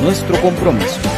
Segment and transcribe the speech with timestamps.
[0.00, 1.17] nuestro compromiso.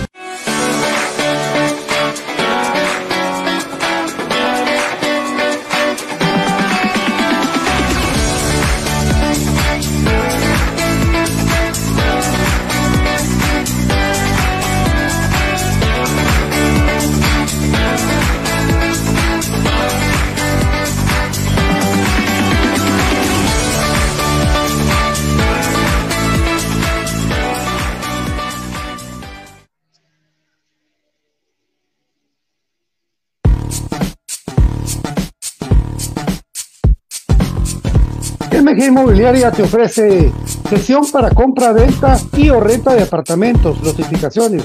[38.81, 40.33] MG Inmobiliaria te ofrece
[40.67, 44.63] sesión para compra, venta y o renta de apartamentos, notificaciones,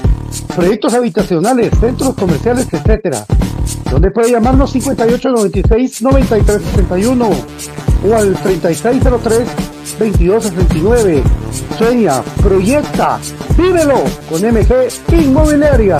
[0.55, 3.23] proyectos habitacionales, centros comerciales, etcétera.
[3.91, 7.29] Donde puede llamarnos 5896-9361
[8.09, 11.21] o al 3603-2269.
[11.77, 13.19] Sueña, proyecta,
[13.55, 15.99] vívelo con MG Inmobiliaria.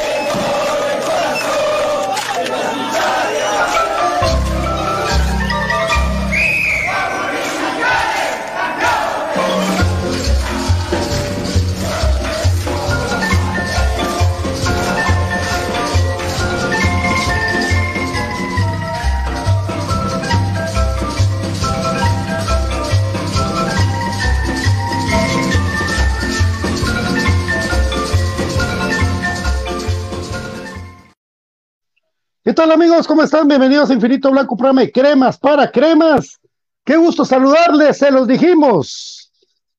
[32.61, 33.07] Tal amigos?
[33.07, 33.47] ¿Cómo están?
[33.47, 36.39] Bienvenidos a Infinito Blanco, programa de cremas para cremas.
[36.85, 39.31] Qué gusto saludarles, se los dijimos.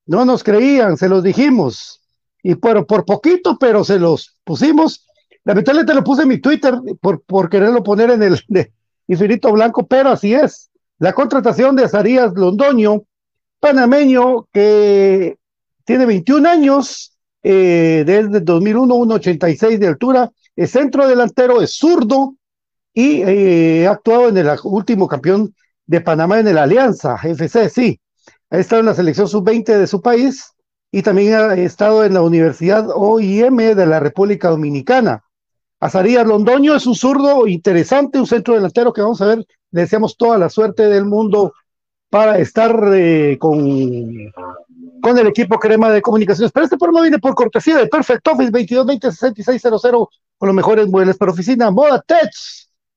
[0.04, 2.00] No nos creían, se los dijimos.
[2.42, 5.06] Y por, por poquito, pero se los pusimos.
[5.44, 8.72] Lamentablemente lo puse en mi Twitter por, por quererlo poner en el de
[9.06, 10.68] Infinito Blanco, pero así es.
[10.98, 13.04] La contratación de Azarías Londoño,
[13.60, 15.38] panameño que
[15.84, 22.34] tiene 21 años, eh, desde 2001, 1,86 de altura, es centro delantero, es zurdo,
[22.94, 25.54] y eh, ha actuado en el último campeón
[25.86, 28.00] de Panamá en el Alianza FC, sí.
[28.50, 30.52] Ha estado en la selección sub-20 de su país
[30.90, 35.24] y también ha estado en la Universidad OIM de la República Dominicana.
[35.80, 40.16] Azarías Londoño es un zurdo interesante, un centro delantero que vamos a ver, le deseamos
[40.16, 41.54] toda la suerte del mundo
[42.10, 44.30] para estar eh, con,
[45.02, 46.52] con el equipo Crema de Comunicaciones.
[46.52, 51.32] Pero este programa viene por cortesía de Perfect Office 2220-6600 con los mejores muebles para
[51.32, 52.30] oficina, Moda Tech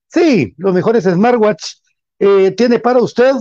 [0.08, 1.76] Sí, los mejores smartwatch.
[2.18, 3.34] Eh, tiene para usted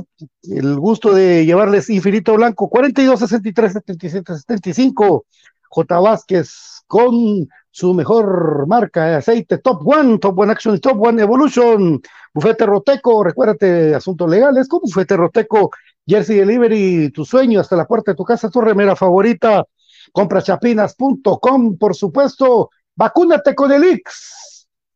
[0.42, 5.26] el gusto de llevarles Infinito Blanco 42 63 77 75
[5.68, 6.00] J.
[6.00, 12.00] Vázquez con su mejor marca de aceite Top One, Top One Action Top One Evolution,
[12.32, 15.70] Bufete Roteco, recuérdate asuntos legales con Bufete Roteco,
[16.06, 19.64] Jersey Delivery, tu sueño hasta la puerta de tu casa, tu remera favorita,
[20.12, 24.43] comprachapinas.com, por supuesto, vacúnate con el Ix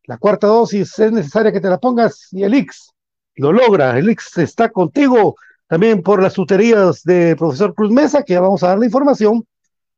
[0.09, 2.91] la cuarta dosis es necesaria que te la pongas y el Ix
[3.35, 3.95] lo logra.
[3.95, 5.35] El Ix está contigo
[5.67, 9.45] también por las tuterías de profesor Cruz Mesa, que ya vamos a dar la información,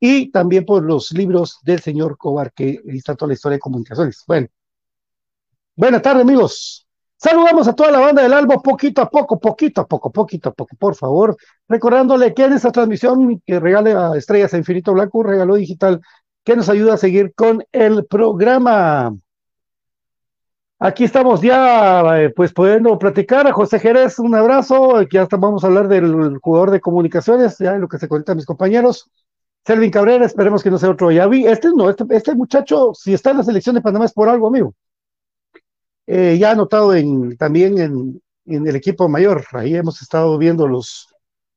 [0.01, 4.21] y también por los libros del señor Cobar, que está toda la historia de comunicaciones.
[4.27, 4.47] Bueno,
[5.77, 6.85] buenas tardes, amigos.
[7.15, 10.51] Saludamos a toda la banda del Albo, poquito a poco, poquito a poco, poquito a
[10.51, 11.37] poco, por favor.
[11.69, 16.01] Recordándole que en esta transmisión que regale a Estrellas a Infinito Blanco, un regalo digital
[16.43, 19.15] que nos ayuda a seguir con el programa.
[20.83, 23.45] Aquí estamos ya, eh, pues, pudiendo platicar.
[23.45, 24.95] A José Jerez, un abrazo.
[24.97, 28.47] Aquí ya vamos a hablar del jugador de comunicaciones, ya lo que se conectan mis
[28.47, 29.07] compañeros.
[29.63, 31.45] Selvin Cabrera, esperemos que no sea otro ya vi.
[31.45, 34.47] Este no, este, este muchacho, si está en la selección de Panamá es por algo,
[34.47, 34.73] amigo.
[36.07, 39.45] Eh, ya anotado en, también en, en, el equipo mayor.
[39.51, 41.09] Ahí hemos estado viendo los,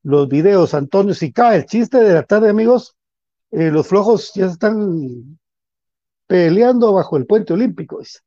[0.03, 0.75] los videos.
[0.75, 2.95] Antonio Sica, el chiste de la tarde, amigos.
[3.53, 5.39] Eh, los flojos ya están
[6.27, 8.01] peleando bajo el puente olímpico.
[8.01, 8.19] Dice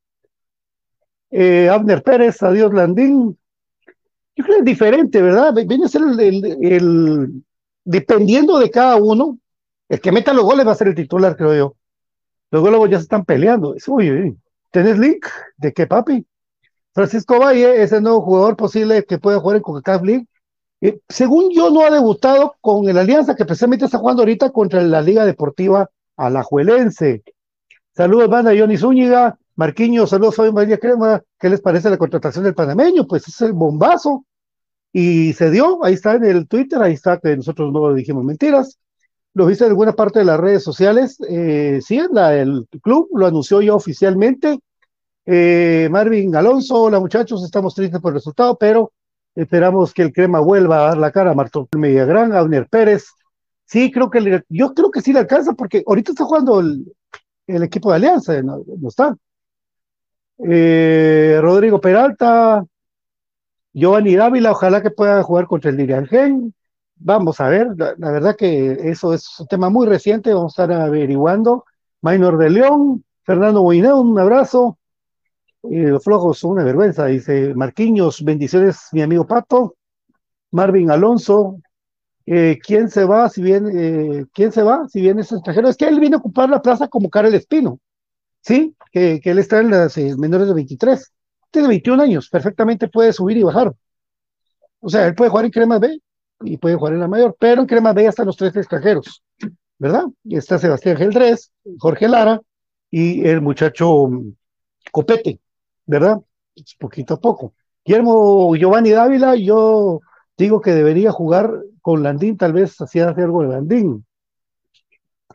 [1.30, 3.38] eh, Abner Pérez, adiós Landín.
[4.36, 5.52] Yo creo que es diferente, ¿verdad?
[5.66, 7.42] Viene a ser el,
[7.84, 9.38] dependiendo de cada uno,
[9.88, 11.76] el que meta los goles va a ser el titular, creo yo.
[12.50, 13.74] Los goles ya se están peleando.
[13.88, 14.36] Uy,
[14.70, 15.26] ¿tenés link?
[15.56, 16.24] ¿De qué, papi?
[16.94, 20.26] Francisco Valle es el nuevo jugador posible que pueda jugar en Coca-Cola League.
[20.80, 24.82] Eh, según yo, no ha debutado con el Alianza, que precisamente está jugando ahorita contra
[24.82, 27.22] la Liga Deportiva Alajuelense.
[27.94, 29.38] Saludos, banda Johnny Zúñiga.
[29.58, 33.08] Marquiño, saludos Fabio María Crema, ¿qué les parece la contratación del panameño?
[33.08, 34.24] Pues es el bombazo.
[34.92, 38.78] Y se dio, ahí está en el Twitter, ahí está que nosotros no dijimos mentiras.
[39.34, 41.18] Lo viste en alguna parte de las redes sociales.
[41.28, 44.60] Eh, sí, el club lo anunció ya oficialmente.
[45.26, 48.92] Eh, Marvin Alonso, hola muchachos, estamos tristes por el resultado, pero
[49.34, 53.06] esperamos que el crema vuelva a dar la cara a Martín Mediagrán, a Unir Pérez.
[53.64, 57.90] Sí, creo que yo creo que sí le alcanza, porque ahorita está jugando el equipo
[57.90, 59.16] de Alianza, no está.
[60.44, 62.64] Eh, Rodrigo Peralta,
[63.72, 66.54] Giovanni Dávila, ojalá que pueda jugar contra el Diriangén.
[66.96, 70.80] Vamos a ver, la, verdad que eso es un tema muy reciente, vamos a estar
[70.80, 71.64] averiguando.
[72.00, 74.78] Maynor de León, Fernando Boineo, un abrazo.
[75.64, 79.76] Eh, los flojos son una vergüenza, dice Marquiños, bendiciones, mi amigo Pato.
[80.50, 81.60] Marvin Alonso,
[82.26, 85.68] eh, ¿quién se va si bien, eh, quién se va si bien es extranjero?
[85.68, 87.78] Es que él viene a ocupar la plaza como Karel Espino,
[88.48, 88.74] ¿sí?
[88.90, 91.12] Que, él está en las eh, menores de 23,
[91.50, 93.74] tiene 21 años, perfectamente puede subir y bajar.
[94.80, 96.00] O sea, él puede jugar en Crema B
[96.40, 99.22] y puede jugar en la mayor, pero en Crema B ya están los tres extranjeros,
[99.78, 100.04] ¿verdad?
[100.24, 102.40] Y está Sebastián Geldrés, Jorge Lara
[102.90, 104.32] y el muchacho mm,
[104.92, 105.40] Copete,
[105.84, 106.18] ¿verdad?
[106.78, 107.52] Poquito a poco.
[107.84, 110.00] Guillermo Giovanni Dávila, yo
[110.38, 111.52] digo que debería jugar
[111.82, 114.06] con Landín, tal vez hacía algo de Landín.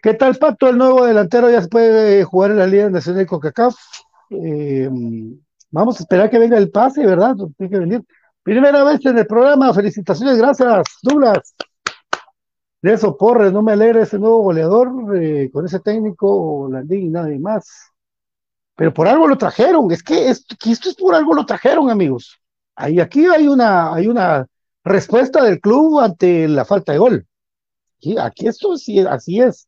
[0.03, 0.67] ¿Qué tal, Pato?
[0.67, 3.73] El nuevo delantero ya se puede jugar en la Liga Nacional de CONCACAF.
[4.31, 4.89] Eh,
[5.71, 7.37] vamos a esperar que venga el pase, ¿verdad?
[7.57, 8.03] Tiene que venir.
[8.43, 11.55] Primera vez en el programa, felicitaciones, gracias, Douglas.
[12.81, 17.09] De eso, Porres, no me alegra ese nuevo goleador eh, con ese técnico, Landín y
[17.09, 17.65] nadie más.
[18.75, 21.89] Pero por algo lo trajeron, es que, es, que esto es por algo lo trajeron,
[21.89, 22.41] amigos.
[22.75, 24.45] Ahí, aquí hay una, hay una
[24.83, 27.25] respuesta del club ante la falta de gol.
[28.19, 29.65] Aquí esto sí, así es.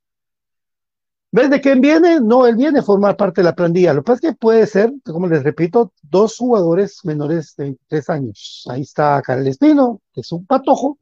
[1.36, 2.22] ¿Ves de quién viene?
[2.22, 3.94] No, él viene a formar parte de la plantilla.
[3.94, 8.10] Lo que pasa es que puede ser, como les repito, dos jugadores menores de tres
[8.10, 8.66] años.
[8.70, 10.98] Ahí está Karel Espino, que es un patojo,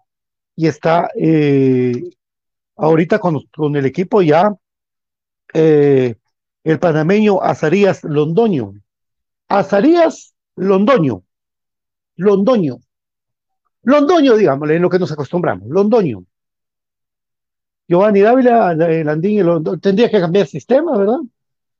[0.55, 2.01] y está eh,
[2.75, 4.51] ahorita con, con, el equipo ya
[5.53, 6.15] eh,
[6.63, 8.73] el panameño Azarías Londoño.
[9.49, 11.21] Azarías Londoño.
[12.15, 12.79] Londoño.
[13.83, 15.69] Londoño, digámosle, en lo que nos acostumbramos.
[15.69, 16.25] Londoño.
[17.87, 19.79] Giovanni Dávila, Landín y Londoño.
[19.79, 21.19] Tendría que cambiar el sistema, ¿verdad?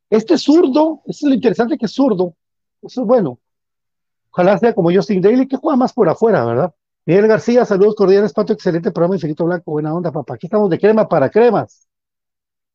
[0.10, 2.36] Este zurdo, eso es lo interesante que es zurdo.
[2.82, 3.40] Eso es bueno.
[4.32, 6.74] Ojalá sea como Justin Daly, que juega más por afuera, ¿verdad?
[7.06, 10.36] Miguel García, saludos cordiales, Pato, excelente programa, Infinito Blanco, buena onda, papá.
[10.36, 11.88] Aquí estamos de crema para cremas.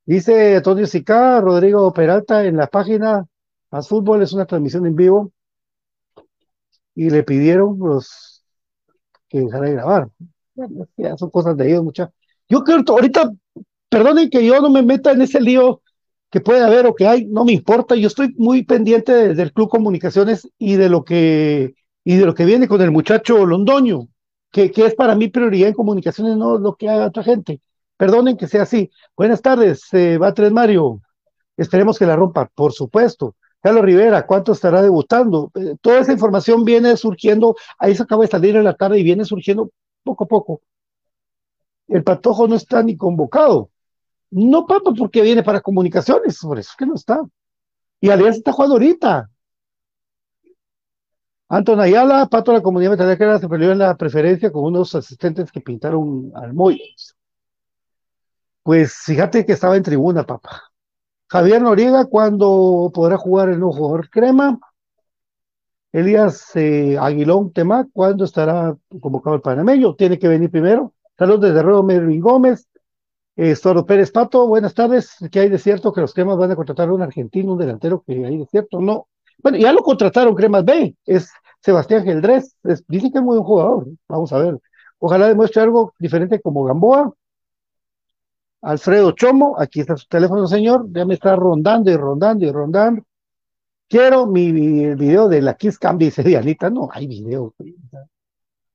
[0.04, 3.26] Dice Antonio Sica, Rodrigo Peralta en la página
[3.70, 5.32] Más Fútbol, es una transmisión en vivo.
[6.94, 8.44] Y le pidieron los
[9.28, 10.08] que dejara de grabar.
[10.54, 12.17] Bueno, son cosas de ellos, muchachos.
[12.48, 13.30] Yo creo que ahorita,
[13.88, 15.82] perdonen que yo no me meta en ese lío
[16.30, 17.94] que puede haber o que hay, no me importa.
[17.94, 21.74] Yo estoy muy pendiente de, del Club Comunicaciones y de lo que
[22.04, 24.08] y de lo que viene con el muchacho Londoño,
[24.50, 27.60] que, que es para mí prioridad en comunicaciones, no lo que haga otra gente.
[27.98, 28.90] Perdonen que sea así.
[29.14, 30.18] Buenas tardes, eh,
[30.50, 31.02] Mario.
[31.56, 33.34] Esperemos que la rompa, por supuesto.
[33.60, 35.50] Carlos Rivera, ¿cuánto estará debutando?
[35.54, 39.02] Eh, toda esa información viene surgiendo, ahí se acaba de salir en la tarde y
[39.02, 39.70] viene surgiendo
[40.04, 40.62] poco a poco.
[41.88, 43.70] El patojo no está ni convocado.
[44.30, 47.20] No, papá, porque viene para comunicaciones, por eso es que no está.
[48.00, 49.30] Y Alianza está jugando ahorita.
[51.48, 55.62] Anton Ayala, Pato la comunidad metalera se peleó en la preferencia con unos asistentes que
[55.62, 56.78] pintaron al Moy.
[58.62, 60.64] Pues fíjate que estaba en tribuna, papá.
[61.28, 64.58] Javier Noriega, ¿cuándo podrá jugar el nuevo jugador crema?
[65.90, 69.94] Elías eh, Aguilón Tema, ¿cuándo estará convocado el panameño?
[69.94, 70.92] Tiene que venir primero.
[71.18, 72.68] Saludos desde Ruedo Mervin Gómez.
[73.34, 73.56] Eh,
[73.86, 75.16] Pérez Pato, buenas tardes.
[75.32, 78.04] ¿Qué hay de cierto que los cremas van a contratar a un argentino, un delantero
[78.06, 78.80] que hay de cierto?
[78.80, 79.08] No.
[79.42, 81.28] Bueno, ya lo contrataron Cremas B, es
[81.60, 82.54] Sebastián Geldrés.
[82.62, 83.88] Es, dicen que es muy buen jugador.
[84.06, 84.60] Vamos a ver.
[85.00, 87.12] Ojalá demuestre algo diferente como Gamboa.
[88.62, 90.86] Alfredo Chomo, aquí está su teléfono, señor.
[90.92, 93.02] Ya me está rondando y rondando y rondando.
[93.88, 96.70] Quiero mi video de la Kiss Cam, dice Dianita.
[96.70, 97.54] No hay video.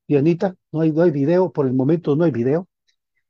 [0.06, 1.50] Dianita, no hay, no hay video.
[1.50, 2.68] Por el momento no hay video.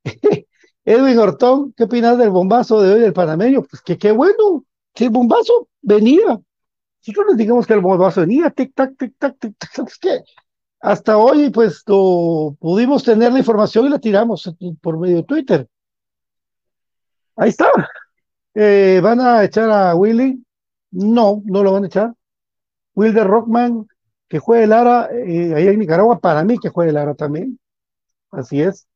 [0.84, 3.62] Edwin Hortón, ¿qué opinas del bombazo de hoy del panameño?
[3.62, 4.64] Pues que qué bueno.
[4.94, 6.40] Si el bombazo venía.
[7.06, 9.86] Nosotros les digamos que el bombazo venía, tic-tac, tic-tac, tic-tac.
[9.86, 10.20] Es que
[10.80, 15.68] hasta hoy, pues, lo, pudimos tener la información y la tiramos por medio de Twitter.
[17.36, 17.66] Ahí está.
[18.54, 20.44] Eh, ¿Van a echar a Willy?
[20.90, 22.14] No, no lo van a echar.
[22.94, 23.86] Wilder Rockman,
[24.28, 27.58] que juegue Lara, eh, ahí en Nicaragua, para mí que juegue Lara también.
[28.30, 28.86] Así es.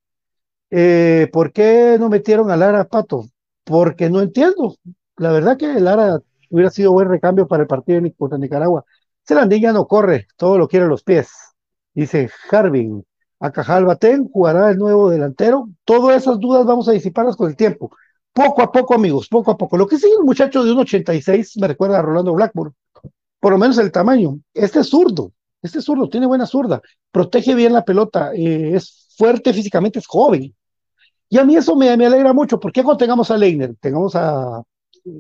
[0.71, 3.27] Eh, ¿Por qué no metieron a Lara Pato?
[3.65, 4.77] Porque no entiendo.
[5.17, 6.21] La verdad que Lara
[6.51, 8.85] hubiera sido buen recambio para el partido contra Nicaragua.
[9.27, 11.31] Celandilla no corre, todo lo quiere a los pies.
[11.95, 13.05] Dice Harvin.
[13.41, 15.69] A Cajal Batén jugará el nuevo delantero.
[15.85, 17.91] Todas esas dudas vamos a disiparlas con el tiempo.
[18.33, 19.77] Poco a poco, amigos, poco a poco.
[19.77, 22.75] Lo que sigue un muchacho de 1,86 me recuerda a Rolando Blackburn.
[23.41, 24.41] Por lo menos el tamaño.
[24.55, 25.33] Este es zurdo.
[25.63, 26.81] Este es zurdo, tiene buena zurda.
[27.11, 28.33] Protege bien la pelota.
[28.35, 30.55] Eh, es fuerte físicamente, es joven.
[31.29, 32.59] Y a mí eso me, alegra mucho.
[32.59, 34.63] porque cuando tengamos a Leiner, tengamos a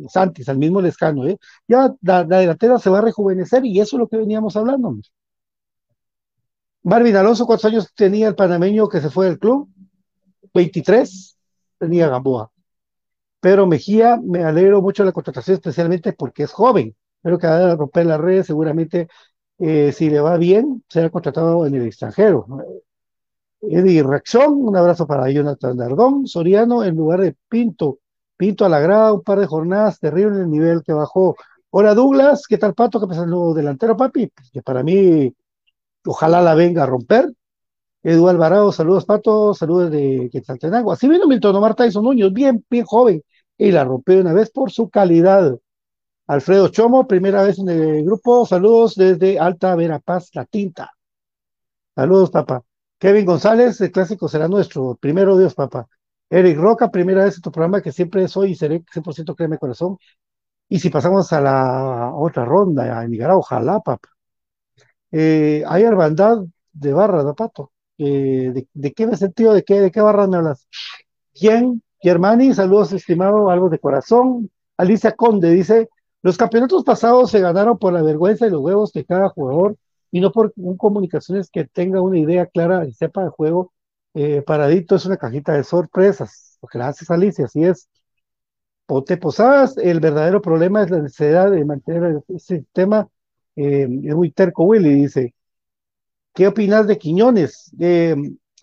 [0.08, 1.38] Santis, al mismo Lescano, ¿eh?
[1.66, 4.96] ya la, la, delantera se va a rejuvenecer y eso es lo que veníamos hablando.
[6.82, 9.68] Marvin Alonso, ¿cuántos años tenía el panameño que se fue del club?
[10.54, 11.36] 23
[11.78, 12.50] tenía Gamboa.
[13.40, 16.96] Pero Mejía, me alegro mucho de la contratación, especialmente porque es joven.
[17.22, 19.08] Pero que va a romper las redes, seguramente,
[19.58, 22.46] eh, si le va bien, será contratado en el extranjero.
[23.60, 27.98] Eddie Reacción, un abrazo para Jonathan Dardón, Soriano, en lugar de Pinto.
[28.36, 31.36] Pinto a la grada, un par de jornadas, terrible el nivel que bajó.
[31.70, 33.00] Hola Douglas, ¿qué tal Pato?
[33.00, 34.28] ¿Qué pasa nuevo delantero, papi?
[34.28, 35.34] Pues que para mí,
[36.06, 37.32] ojalá la venga a romper.
[38.02, 40.92] Edu Alvarado, saludos Pato, saludos de Quetzaltenango.
[40.92, 43.22] Así vino Milton Omar Tyson Núñez, bien, bien joven,
[43.58, 45.58] y la rompió una vez por su calidad.
[46.28, 50.92] Alfredo Chomo, primera vez en el grupo, saludos desde Alta Verapaz, La Tinta.
[51.94, 52.62] Saludos, papá.
[52.98, 54.94] Kevin González, el clásico será nuestro.
[55.00, 55.88] Primero Dios, papá.
[56.28, 59.96] Eric Roca, primera vez en tu programa que siempre soy y seré 100% créeme corazón.
[60.68, 64.10] Y si pasamos a la otra ronda, a Nicaragua, ojalá, papá.
[65.10, 66.40] Eh, hay hermandad
[66.74, 67.72] de barras, ¿no, Pato?
[67.96, 69.54] Eh, de, qué me sentido?
[69.54, 70.68] ¿De qué, de qué barras me hablas?
[71.32, 71.82] ¿Quién?
[72.00, 74.50] Germani, saludos, estimado, algo de corazón.
[74.76, 75.88] Alicia Conde dice:
[76.22, 79.76] Los campeonatos pasados se ganaron por la vergüenza y los huevos de cada jugador
[80.10, 83.72] y no por un comunicaciones que tenga una idea clara y sepa el juego.
[84.14, 86.58] Eh, Paradito es una cajita de sorpresas.
[86.72, 87.88] Gracias, Alicia, así es.
[88.86, 93.08] Pote Posadas, el verdadero problema es la necesidad de mantener el sistema.
[93.54, 95.34] Eh, es muy terco, Willy, dice.
[96.34, 97.72] ¿Qué opinas de Quiñones?
[97.78, 98.16] Eh,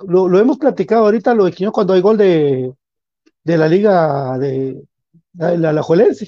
[0.07, 2.73] lo, hemos platicado ahorita, lo de Quiñones, cuando hay gol de,
[3.43, 4.81] de la liga de,
[5.33, 6.27] la, la Alajuelense.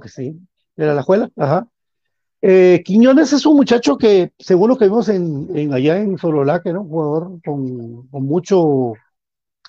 [0.00, 0.38] Que sí,
[0.76, 1.68] de la Alajuela, ajá.
[2.44, 6.82] Eh, Quiñones es un muchacho que, según lo que vimos en, allá en Sololaque, ¿no?
[6.82, 8.94] Un jugador con, mucho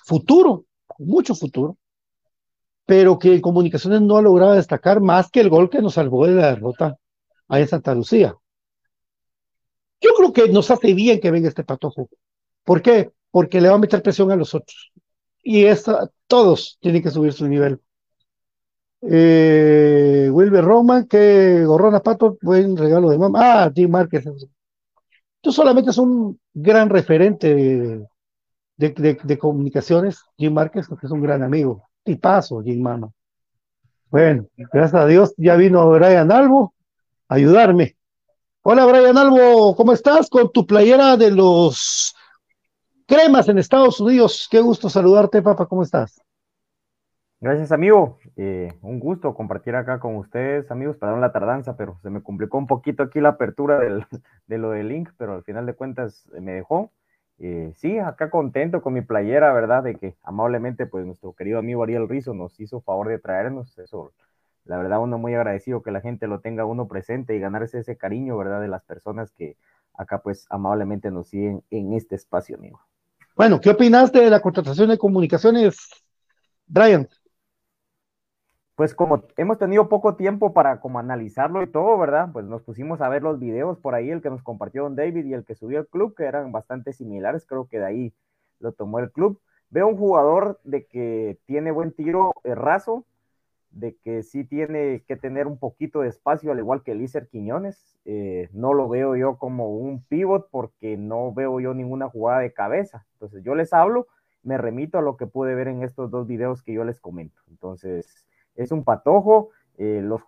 [0.04, 0.64] futuro,
[0.98, 1.78] mucho futuro,
[2.84, 6.26] pero que en comunicaciones no ha logrado destacar más que el gol que nos salvó
[6.26, 6.98] de la derrota
[7.48, 8.34] ahí en Santa Lucía.
[10.00, 12.08] Yo creo que nos hace bien que venga este patojo.
[12.64, 13.12] ¿Por qué?
[13.30, 14.92] Porque le va a meter presión a los otros.
[15.42, 17.80] Y esta, todos tienen que subir su nivel.
[19.10, 23.64] Eh, Wilber Roman, que gorrona pato, buen regalo de mamá.
[23.64, 24.24] Ah, Jim Márquez.
[25.40, 28.06] Tú solamente es un gran referente
[28.76, 31.82] de, comunicaciones, Jim Márquez, porque es un gran amigo.
[32.02, 33.10] Tipazo, Jim Mama.
[34.10, 36.72] Bueno, gracias a Dios, ya vino Brian Albo
[37.28, 37.96] a ayudarme.
[38.62, 40.30] Hola, Brian Albo, ¿cómo estás?
[40.30, 42.14] Con tu playera de los
[43.06, 44.48] cremas en Estados Unidos.
[44.50, 46.22] Qué gusto saludarte, papá, ¿cómo estás?
[47.40, 48.18] Gracias, amigo.
[48.36, 50.96] Eh, un gusto compartir acá con ustedes, amigos.
[50.96, 53.78] Perdón la tardanza, pero se me complicó un poquito aquí la apertura
[54.46, 56.90] de lo del link, pero al final de cuentas eh, me dejó.
[57.38, 59.82] Eh, sí, acá contento con mi playera, ¿verdad?
[59.82, 63.78] De que amablemente, pues nuestro querido amigo Ariel Rizo nos hizo favor de traernos.
[63.78, 64.12] Eso,
[64.64, 67.96] la verdad, uno muy agradecido que la gente lo tenga uno presente y ganarse ese
[67.96, 68.60] cariño, ¿verdad?
[68.60, 69.56] De las personas que
[69.92, 72.80] acá, pues, amablemente nos siguen en este espacio, amigo.
[73.36, 75.76] Bueno, ¿qué opinaste de la contratación de comunicaciones,
[76.66, 77.08] Brian?
[78.76, 82.30] Pues como hemos tenido poco tiempo para como analizarlo y todo, ¿verdad?
[82.32, 85.26] Pues nos pusimos a ver los videos por ahí, el que nos compartió Don David
[85.26, 88.14] y el que subió el club, que eran bastante similares, creo que de ahí
[88.58, 89.40] lo tomó el club.
[89.70, 93.04] Veo un jugador de que tiene buen tiro eh, raso,
[93.70, 97.96] de que sí tiene que tener un poquito de espacio, al igual que Lícer Quiñones.
[98.04, 102.52] Eh, no lo veo yo como un pivot porque no veo yo ninguna jugada de
[102.52, 103.06] cabeza.
[103.14, 104.06] Entonces yo les hablo,
[104.42, 107.40] me remito a lo que pude ver en estos dos videos que yo les comento.
[107.48, 108.23] Entonces,
[108.56, 109.50] es un patojo.
[109.76, 110.22] Eh, los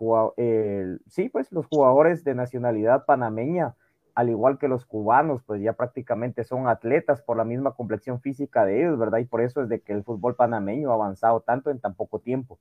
[1.06, 3.76] sí, pues los jugadores de nacionalidad panameña,
[4.14, 8.64] al igual que los cubanos, pues ya prácticamente son atletas por la misma complexión física
[8.64, 9.18] de ellos, ¿verdad?
[9.18, 12.18] Y por eso es de que el fútbol panameño ha avanzado tanto en tan poco
[12.20, 12.58] tiempo.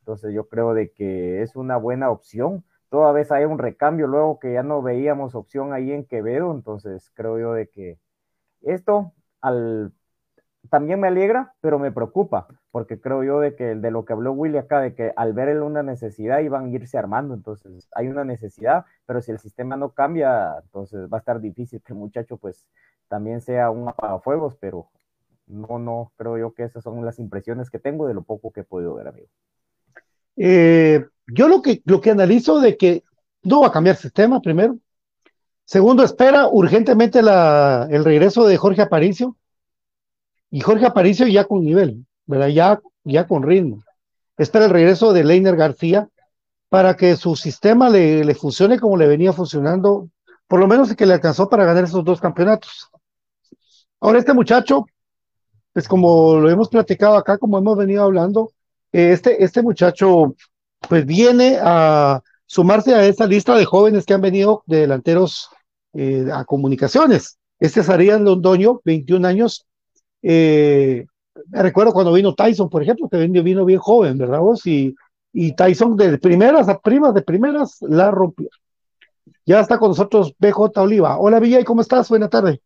[0.00, 2.64] Entonces yo creo de que es una buena opción.
[2.90, 7.10] Toda vez hay un recambio luego que ya no veíamos opción ahí en Quevedo, entonces
[7.14, 7.98] creo yo de que
[8.62, 9.92] esto al
[10.68, 14.32] también me alegra, pero me preocupa, porque creo yo de que de lo que habló
[14.32, 18.08] Willy acá, de que al ver él una necesidad iban a irse armando, entonces hay
[18.08, 21.98] una necesidad, pero si el sistema no cambia, entonces va a estar difícil que el
[21.98, 22.66] muchacho pues
[23.08, 24.88] también sea un apagafuegos, pero
[25.46, 28.60] no, no, creo yo que esas son las impresiones que tengo de lo poco que
[28.60, 29.28] he podido ver, amigo.
[30.36, 33.02] Eh, yo lo que, lo que analizo de que
[33.42, 34.78] no va a cambiar el sistema, primero.
[35.64, 39.36] Segundo, espera urgentemente la, el regreso de Jorge Aparicio
[40.50, 42.48] y Jorge Aparicio ya con nivel, ¿verdad?
[42.48, 43.82] Ya, ya con ritmo.
[44.36, 46.08] Espera el regreso de Leiner García
[46.68, 50.08] para que su sistema le, funcione como le venía funcionando,
[50.46, 52.88] por lo menos que le alcanzó para ganar esos dos campeonatos.
[54.00, 54.86] Ahora este muchacho,
[55.72, 58.52] pues como lo hemos platicado acá, como hemos venido hablando,
[58.92, 60.34] este, este muchacho
[60.88, 65.50] pues viene a sumarse a esa lista de jóvenes que han venido de delanteros
[65.92, 67.38] eh, a comunicaciones.
[67.58, 69.66] Este es Ariel Londoño, 21 años.
[70.22, 71.06] Eh,
[71.48, 74.66] me recuerdo cuando vino Tyson, por ejemplo, que vino bien joven, ¿verdad vos?
[74.66, 74.94] Y,
[75.32, 78.48] y Tyson de primeras a primas, de primeras, la rompió.
[79.46, 81.18] Ya está con nosotros BJ Oliva.
[81.18, 82.08] Hola Villa, ¿cómo estás?
[82.08, 82.60] Buena tarde.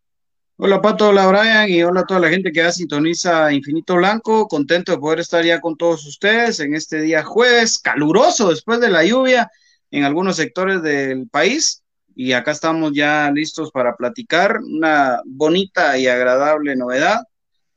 [0.56, 4.46] Hola Pato, hola Brian y hola a toda la gente que ya sintoniza Infinito Blanco.
[4.46, 8.90] Contento de poder estar ya con todos ustedes en este día jueves, caluroso después de
[8.90, 9.50] la lluvia
[9.90, 11.82] en algunos sectores del país.
[12.14, 17.24] Y acá estamos ya listos para platicar una bonita y agradable novedad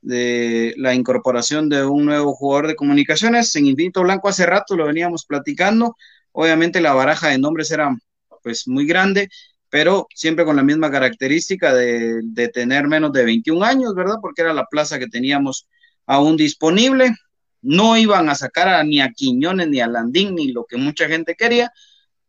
[0.08, 3.56] de la incorporación de un nuevo jugador de comunicaciones.
[3.56, 5.98] En Infinito Blanco hace rato lo veníamos platicando.
[6.32, 7.96] Obviamente la baraja de nombres era
[8.41, 9.30] pues muy grande
[9.70, 14.15] pero siempre con la misma característica de, tener menos de 21 años, ¿verdad?
[14.22, 15.67] Porque era la plaza que teníamos
[16.06, 17.13] aún disponible.
[17.62, 21.08] No iban a sacar a, ni a Quiñones, ni a Landín, ni lo que mucha
[21.08, 21.72] gente quería,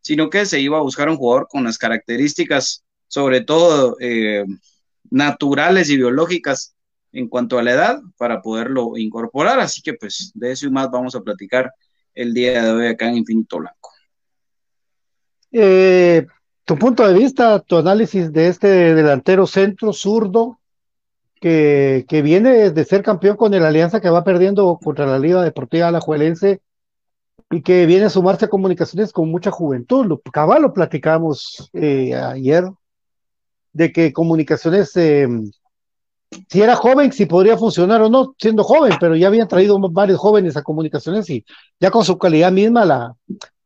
[0.01, 4.43] sino que se iba a buscar un jugador con las características, sobre todo eh,
[5.09, 6.75] naturales y biológicas
[7.11, 9.59] en cuanto a la edad, para poderlo incorporar.
[9.59, 11.71] Así que pues de eso y más vamos a platicar
[12.13, 13.91] el día de hoy acá en Infinito Blanco.
[15.51, 16.25] Eh,
[16.65, 20.59] tu punto de vista, tu análisis de este delantero centro zurdo
[21.41, 25.41] que, que, viene de ser campeón con el Alianza que va perdiendo contra la Liga
[25.41, 26.61] Deportiva Alajuelense
[27.49, 30.05] y que viene a sumarse a comunicaciones con mucha juventud.
[30.05, 32.65] Lo, cabal lo platicamos eh, ayer
[33.73, 35.27] de que comunicaciones, eh,
[36.47, 40.19] si era joven, si podría funcionar o no, siendo joven, pero ya habían traído varios
[40.19, 41.45] jóvenes a comunicaciones y
[41.79, 43.15] ya con su calidad misma la,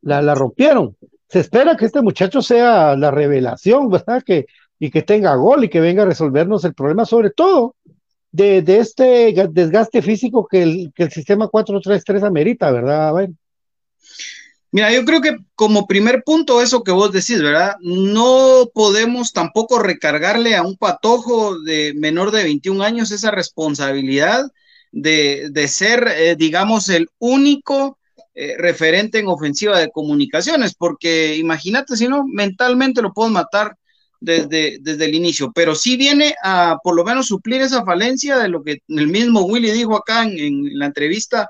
[0.02, 0.95] la, rompieron
[1.34, 4.21] se espera que este muchacho sea la revelación, ¿verdad?
[4.23, 4.45] Que,
[4.78, 7.76] y que tenga gol y que venga a resolvernos el problema, sobre todo
[8.32, 13.30] de, este desgaste físico que el, que el sistema 4-3-3 amerita, ¿verdad?
[14.73, 17.75] Mira, yo creo que como primer punto, eso que vos decís, ¿verdad?
[17.81, 24.51] No podemos tampoco recargarle a un patojo de menor de 21 años esa responsabilidad
[24.91, 27.99] de, de ser, eh, digamos, el único
[28.33, 33.77] eh, referente en ofensiva de comunicaciones, porque imagínate si no, mentalmente lo puedo matar
[34.19, 38.49] desde, desde el inicio, pero sí viene a por lo menos suplir esa falencia de
[38.49, 41.47] lo que el mismo Willy dijo acá en, la entrevista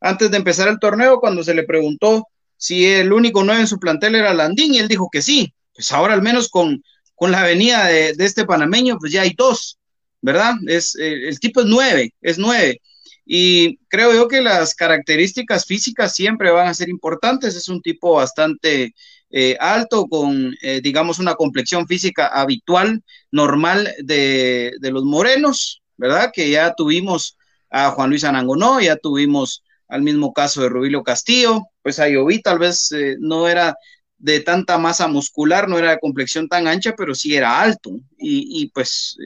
[0.00, 2.26] antes de empezar el torneo, cuando se le preguntó
[2.56, 5.92] si el único nueve en su plantel era Landín, y él dijo que sí, pues
[5.92, 6.82] ahora al menos con,
[7.14, 9.78] con la venida de, este panameño, pues ya hay dos,
[10.20, 10.54] ¿verdad?
[10.66, 12.80] Es, eh, el tipo es nueve, es nueve.
[13.26, 17.56] Y creo yo que las características físicas siempre van a ser importantes.
[17.56, 18.94] Es un tipo bastante
[19.30, 26.30] eh, alto, con, eh, digamos, una complexión física habitual, normal de, los morenos, ¿verdad?
[26.32, 27.36] Que ya tuvimos
[27.68, 32.42] a Juan Luis Anangonó, ya tuvimos al mismo caso de Rubilio Castillo, pues a Yoví
[32.42, 33.76] tal vez eh, no era
[34.18, 37.90] de tanta masa muscular, no era de complexión tan ancha, pero sí era alto.
[38.18, 39.16] Y, pues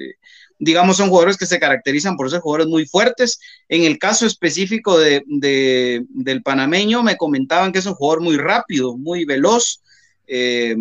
[0.61, 3.40] digamos, son jugadores que se caracterizan por ser jugadores muy fuertes.
[3.68, 8.96] En el caso específico de, del panameño, me comentaban que es un jugador muy rápido,
[8.96, 9.81] muy veloz,
[10.27, 10.77] eh,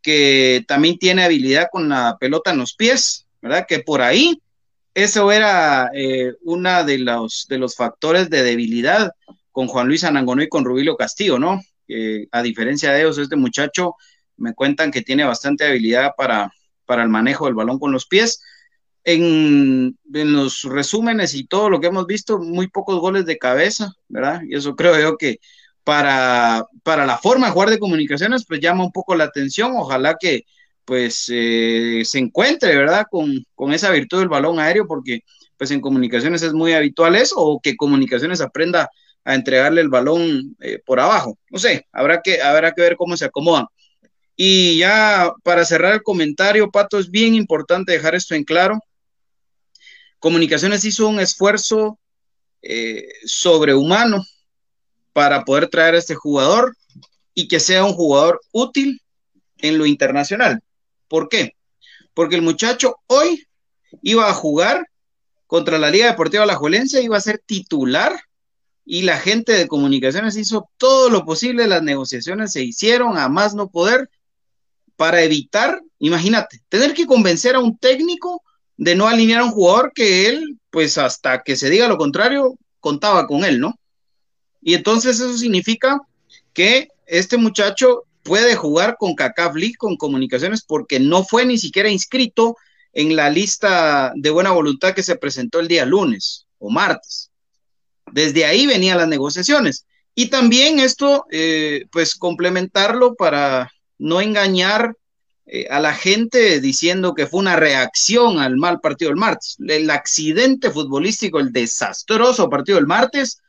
[0.00, 3.66] que también tiene habilidad con la pelota en los pies, ¿verdad?
[3.66, 4.40] Que por ahí
[4.94, 9.12] eso era eh, uno de los, de los factores de debilidad
[9.52, 11.60] con Juan Luis Anangonó y con Rubilio Castillo, ¿no?
[12.32, 13.94] a diferencia de ellos, este muchacho
[14.38, 16.50] me cuentan que tiene bastante habilidad para,
[16.86, 18.40] para el manejo del balón con los pies
[19.04, 24.42] en, los resúmenes y todo lo que hemos visto, muy pocos goles de cabeza, ¿verdad?
[24.48, 25.40] Y eso creo yo que
[25.84, 29.72] para, para la forma de jugar de comunicaciones, pues llama un poco la atención.
[29.76, 30.44] Ojalá que
[30.84, 33.06] pues eh, se encuentre, ¿verdad?
[33.10, 35.20] Con, con, esa virtud del balón aéreo, porque
[35.56, 38.90] pues en comunicaciones es muy habitual eso, o que comunicaciones aprenda
[39.24, 41.38] a entregarle el balón eh, por abajo.
[41.50, 43.66] No sé, habrá que, habrá que ver cómo se acomodan.
[44.36, 48.78] Y ya para cerrar el comentario, Pato, es bien importante dejar esto en claro.
[50.18, 51.98] Comunicaciones hizo un esfuerzo
[52.62, 54.24] eh, sobrehumano
[55.12, 56.76] para poder traer a este jugador
[57.32, 59.00] y que sea un jugador útil
[59.58, 60.60] en lo internacional.
[61.08, 61.56] ¿Por qué?
[62.14, 63.46] Porque el muchacho hoy
[64.02, 64.86] iba a jugar
[65.46, 68.18] contra la Liga Deportiva La Juelense, iba a ser titular
[68.84, 73.54] y la gente de comunicaciones hizo todo lo posible, las negociaciones se hicieron a más
[73.54, 74.10] no poder
[74.96, 78.42] para evitar, imagínate, tener que convencer a un técnico
[78.76, 82.58] de no alinear a un jugador que él, pues hasta que se diga lo contrario,
[82.80, 83.78] contaba con él, ¿no?
[84.60, 86.00] Y entonces eso significa
[86.52, 91.88] que este muchacho puede jugar con CACAF League, con comunicaciones, porque no fue ni siquiera
[91.88, 92.56] inscrito
[92.92, 97.30] en la lista de buena voluntad que se presentó el día lunes o martes.
[98.10, 99.86] Desde ahí venían las negociaciones.
[100.14, 104.96] Y también esto, eh, pues complementarlo para no engañar
[105.46, 109.56] eh, a la gente diciendo que fue una reacción al mal partido del martes.
[109.66, 113.42] El accidente futbolístico, el desastroso partido del martes,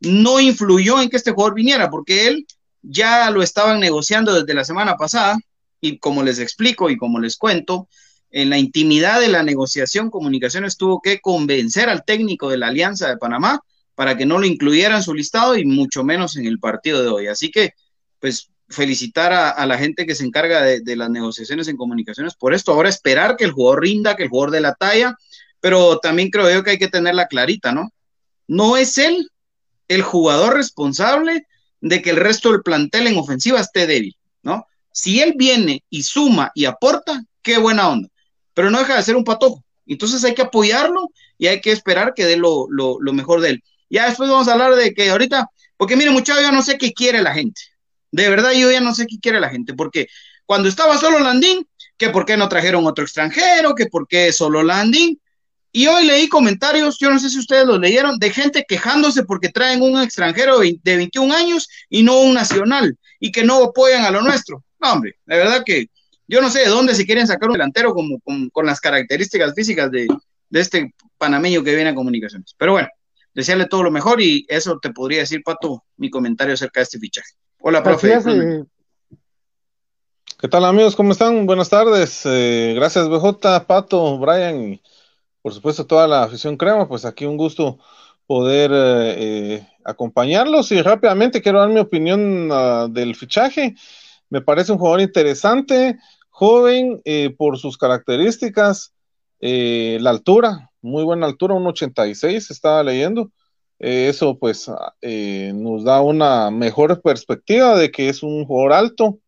[0.00, 2.46] no influyó en que este jugador viniera, porque él
[2.82, 5.38] ya lo estaban negociando desde la semana pasada
[5.80, 7.88] y como les explico y como les cuento,
[8.30, 13.08] en la intimidad de la negociación, Comunicaciones tuvo que convencer al técnico de la Alianza
[13.08, 13.60] de Panamá
[13.94, 17.08] para que no lo incluyera en su listado y mucho menos en el partido de
[17.08, 17.26] hoy.
[17.26, 17.72] Así que,
[18.20, 22.54] pues, felicitar a, la gente que se encarga de, de, las negociaciones en comunicaciones por
[22.54, 22.72] esto.
[22.72, 25.16] Ahora esperar que el jugador rinda, que el jugador de la talla,
[25.58, 27.92] pero también creo yo que hay que tenerla clarita, ¿no?
[28.46, 29.28] No es él
[29.88, 31.46] el jugador responsable
[31.80, 34.66] de que el resto del plantel en ofensiva esté débil, ¿no?
[34.92, 38.08] Si él viene y suma y aporta, qué buena onda,
[38.54, 39.64] pero no deja de ser un patojo.
[39.86, 42.68] Entonces hay que apoyarlo y hay que esperar que dé lo,
[43.12, 43.64] mejor de él.
[43.88, 46.92] Ya después vamos a hablar de que ahorita, porque mire muchachos, yo no sé qué
[46.92, 47.60] quiere la gente.
[48.12, 50.06] De verdad, yo ya no sé qué quiere la gente, porque
[50.46, 51.66] cuando estaba solo Landín,
[51.96, 55.20] que por qué no trajeron otro extranjero, que por qué solo Landín,
[55.72, 59.50] y hoy leí comentarios, yo no sé si ustedes los leyeron, de gente quejándose porque
[59.50, 64.10] traen un extranjero de 21 años y no un nacional, y que no apoyan a
[64.10, 64.64] lo nuestro.
[64.80, 65.86] No, hombre, la verdad que
[66.26, 69.90] yo no sé de dónde se quieren sacar un delantero como, con, las características físicas
[69.90, 70.08] de,
[70.52, 72.54] este panameño que viene a comunicaciones.
[72.56, 72.88] Pero bueno,
[73.34, 76.98] desearle todo lo mejor y eso te podría decir, Pato, mi comentario acerca de este
[76.98, 77.32] fichaje.
[77.60, 78.14] Hola, profe.
[78.14, 78.64] Eh.
[80.38, 80.96] ¿Qué tal amigos?
[80.96, 81.46] ¿Cómo están?
[81.46, 82.22] Buenas tardes.
[82.24, 84.80] Eh, gracias BJ, Pato, Brian
[85.42, 87.78] por supuesto toda la afición crema, pues aquí un gusto
[88.30, 93.74] poder eh, eh, acompañarlos y rápidamente quiero dar mi opinión ah, del fichaje.
[94.28, 95.98] Me parece un jugador interesante,
[96.28, 98.94] joven eh, por sus características,
[99.40, 103.32] la altura, muy buena altura, un 86 estaba leyendo.
[103.80, 109.18] eso pues ah, nos da una mejor perspectiva de que es un jugador alto,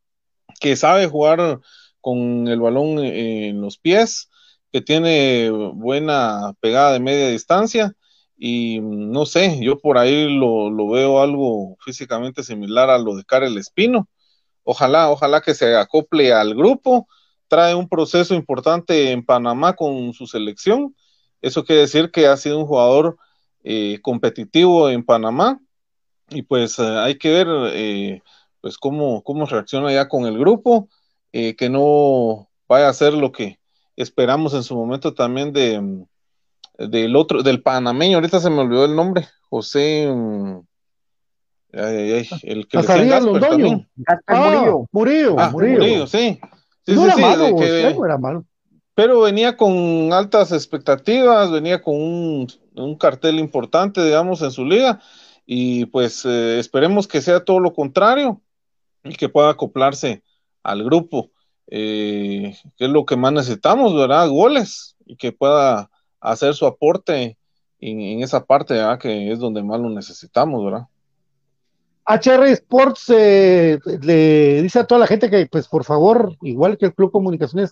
[0.61, 1.59] que sabe jugar
[2.01, 4.29] con el balón en los pies,
[4.73, 7.95] que tiene buena pegada de media distancia
[8.37, 13.59] y no sé, yo por ahí lo, veo algo físicamente similar a lo de Karel
[13.59, 14.09] Espino.
[14.65, 17.07] Ojalá, ojalá que se acople al grupo,
[17.49, 20.97] trae un proceso importante en Panamá con su selección.
[21.43, 23.17] Eso quiere decir que ha sido un jugador
[23.63, 25.61] eh, competitivo en Panamá
[26.31, 28.23] y pues eh, hay que ver eh,
[28.61, 30.89] pues cómo, cómo reacciona ya con el grupo,
[31.33, 33.59] que no vaya a ser lo que,
[33.97, 36.05] esperamos en su momento también de
[36.79, 40.61] del otro, del panameño, ahorita se me olvidó el nombre, José, mm,
[41.73, 43.89] el que le también.
[44.27, 45.37] Ah, Murillo.
[45.39, 46.07] Ah, Murillo.
[46.07, 46.41] sí.
[46.85, 48.45] Sí, no, sí, era malo,
[48.95, 55.01] Pero venía con altas expectativas, venía con un, un, cartel importante, digamos, en su liga,
[55.47, 58.41] y pues eh, esperemos que sea todo lo contrario
[59.05, 60.25] y que pueda acoplarse
[60.65, 61.31] al grupo
[61.69, 64.29] eh, que es lo que más necesitamos, ¿verdad?
[64.29, 67.37] Goles y que pueda hacer su aporte
[67.79, 68.99] en, esa parte, ¿verdad?
[68.99, 70.87] Que es donde más lo necesitamos, ¿verdad?
[72.07, 76.87] HR Sports eh, le dice a toda la gente que, pues por favor, igual que
[76.87, 77.71] el Club Comunicaciones,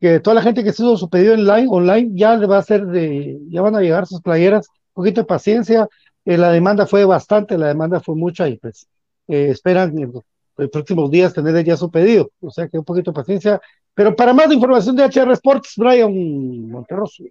[0.00, 2.86] que toda la gente que hizo su pedido online, online ya le va a hacer
[2.86, 5.88] de, ya van a llegar sus playeras, un poquito de paciencia,
[6.24, 8.86] eh, la demanda fue bastante, la demanda fue mucha y pues
[9.28, 9.94] eh, esperan
[10.56, 12.30] en próximos días tener ya su pedido.
[12.40, 13.60] O sea que un poquito de paciencia.
[13.94, 17.24] Pero para más información de HR Sports, Brian Monterroso.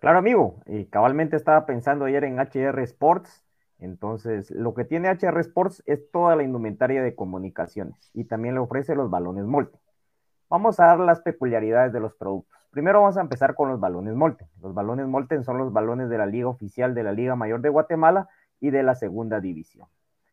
[0.00, 0.62] Claro, amigo.
[0.66, 3.44] Y cabalmente estaba pensando ayer en HR Sports.
[3.78, 8.60] Entonces, lo que tiene HR Sports es toda la indumentaria de comunicaciones y también le
[8.60, 9.78] ofrece los balones Molte.
[10.48, 12.62] Vamos a dar las peculiaridades de los productos.
[12.70, 14.48] Primero vamos a empezar con los balones Molten.
[14.60, 17.70] Los balones Molten son los balones de la Liga Oficial de la Liga Mayor de
[17.70, 18.28] Guatemala
[18.60, 19.88] y de la Segunda División.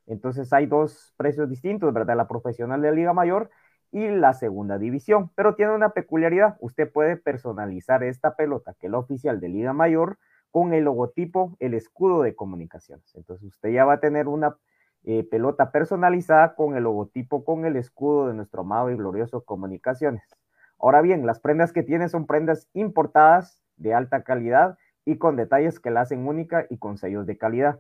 [0.10, 2.18] Entonces hay dos precios distintos, ¿verdad?
[2.18, 3.50] La profesional de la Liga Mayor
[3.92, 6.58] y la segunda división, pero tiene una peculiaridad.
[6.60, 10.18] Usted puede personalizar esta pelota, que es la oficial de Liga Mayor,
[10.52, 13.16] con el logotipo, el escudo de comunicaciones.
[13.16, 14.58] Entonces usted ya va a tener una
[15.04, 20.24] eh, pelota personalizada con el logotipo, con el escudo de nuestro amado y glorioso comunicaciones.
[20.80, 25.80] Ahora bien, las prendas que tiene son prendas importadas de alta calidad y con detalles
[25.80, 27.80] que la hacen única y con sellos de calidad.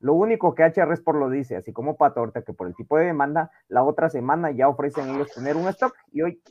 [0.00, 3.04] Lo único que HR Sport lo dice, así como Patorta, que por el tipo de
[3.04, 6.42] demanda, la otra semana ya ofrecen ellos tener un stock y hoy,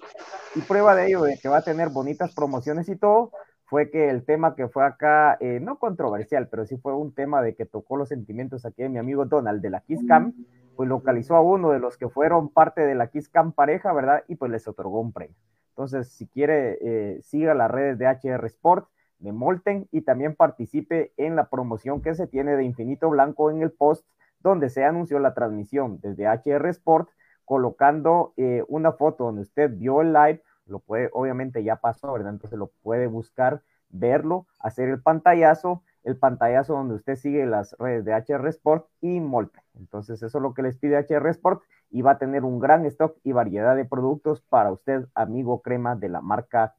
[0.55, 3.31] y prueba de ello, de que va a tener bonitas promociones y todo,
[3.65, 7.41] fue que el tema que fue acá, eh, no controversial, pero sí fue un tema
[7.41, 10.33] de que tocó los sentimientos aquí de mi amigo Donald de la Kiss Cam,
[10.75, 14.23] pues localizó a uno de los que fueron parte de la Kiss Cam pareja, ¿verdad?
[14.27, 15.35] Y pues les otorgó un premio.
[15.69, 18.87] Entonces, si quiere, eh, siga las redes de HR Sport
[19.19, 23.61] de Molten y también participe en la promoción que se tiene de Infinito Blanco en
[23.61, 24.05] el post
[24.39, 27.09] donde se anunció la transmisión desde HR Sport
[27.45, 32.33] colocando eh, una foto donde usted vio el live, lo puede, obviamente ya pasó, ¿verdad?
[32.33, 38.05] Entonces lo puede buscar, verlo, hacer el pantallazo, el pantallazo donde usted sigue las redes
[38.05, 39.59] de HR Sport y Molte.
[39.79, 42.85] Entonces eso es lo que les pide HR Sport y va a tener un gran
[42.85, 46.75] stock y variedad de productos para usted, amigo crema de la marca.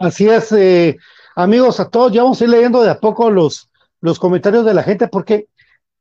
[0.00, 0.96] Así es, eh,
[1.36, 4.72] amigos, a todos, ya vamos a ir leyendo de a poco los, los comentarios de
[4.72, 5.48] la gente, porque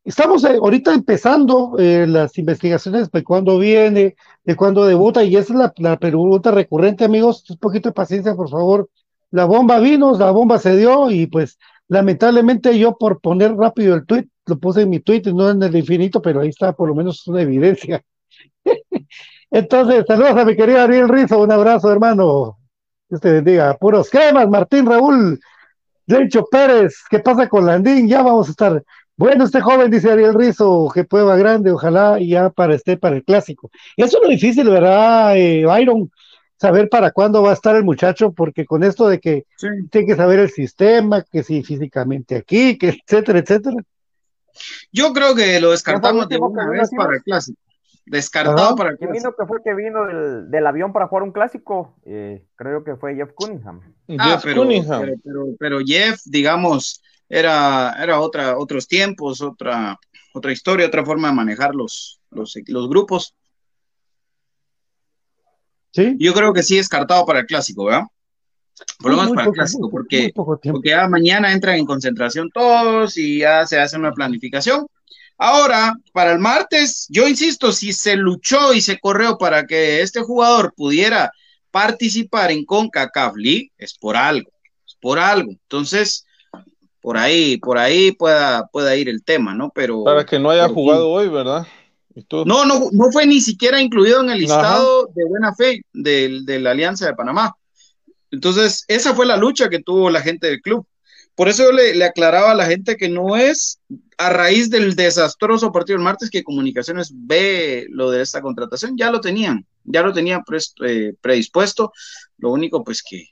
[0.06, 5.52] estamos eh, ahorita empezando eh, las investigaciones de cuándo viene, de cuándo debuta, y esa
[5.52, 7.44] es la, la, pregunta recurrente, amigos.
[7.50, 8.90] Un poquito de paciencia, por favor.
[9.32, 11.60] La bomba vino, la bomba se dio, y pues
[11.90, 15.76] lamentablemente yo por poner rápido el tweet, lo puse en mi tweet, no en el
[15.76, 18.02] infinito, pero ahí está por lo menos una evidencia.
[19.52, 22.59] Entonces, saludos a mi querido Ariel Rizo, un abrazo, hermano.
[23.10, 23.76] Dios te bendiga.
[23.76, 25.40] Puros cremas, Martín Raúl,
[26.06, 28.08] Lencho Pérez, ¿qué pasa con Landín?
[28.08, 28.84] Ya vamos a estar.
[29.18, 33.24] Bueno, este joven, dice Ariel Rizo, que prueba grande, ojalá ya para esté para el
[33.24, 33.72] clásico.
[33.98, 36.12] Y eso es lo difícil, ¿verdad, eh, Byron?
[36.58, 39.68] Saber para cuándo va a estar el muchacho, porque con esto de que sí.
[39.90, 43.78] tiene que saber el sistema, que si físicamente aquí, que etcétera, etcétera.
[44.92, 47.60] Yo creo que lo descartamos de una vez para el clásico
[48.10, 51.32] descartado para el ¿Quién vino que fue que vino del, del, avión para jugar un
[51.32, 51.96] clásico?
[52.06, 53.82] Eh, creo que fue Jeff Cunningham.
[54.18, 55.02] Ah, Jeff pero, Cunningham.
[55.02, 59.98] Pero, pero, pero, Jeff, digamos, era, era otra, otros tiempos, otra,
[60.34, 63.36] otra historia, otra forma de manejar los, los, los grupos.
[65.92, 66.16] ¿Sí?
[66.20, 68.04] Yo creo que sí descartado para el clásico, ¿verdad?
[69.00, 73.40] Por lo menos para el clásico, porque, porque ya mañana entran en concentración todos y
[73.40, 74.88] ya se hace una planificación.
[75.42, 80.20] Ahora, para el martes, yo insisto, si se luchó y se corrió para que este
[80.20, 81.32] jugador pudiera
[81.72, 84.52] participar en CONCACAF League, es por algo,
[84.86, 85.52] es por algo.
[85.52, 86.26] Entonces,
[87.00, 89.72] por ahí, por ahí pueda, pueda ir el tema, ¿no?
[89.74, 90.04] Pero.
[90.04, 91.66] Para que no haya jugado hoy, ¿verdad?
[92.46, 95.14] No, no, no fue ni siquiera incluido en el listado Ajá.
[95.16, 97.56] de buena fe de, de la Alianza de Panamá.
[98.30, 100.86] Entonces, esa fue la lucha que tuvo la gente del club.
[101.34, 103.80] Por eso yo le, le, aclaraba a la gente que no es
[104.20, 109.10] a raíz del desastroso partido del martes que Comunicaciones ve lo de esta contratación, ya
[109.12, 110.44] lo tenían, ya lo tenían
[110.86, 111.94] eh, predispuesto,
[112.38, 113.30] lo único pues que,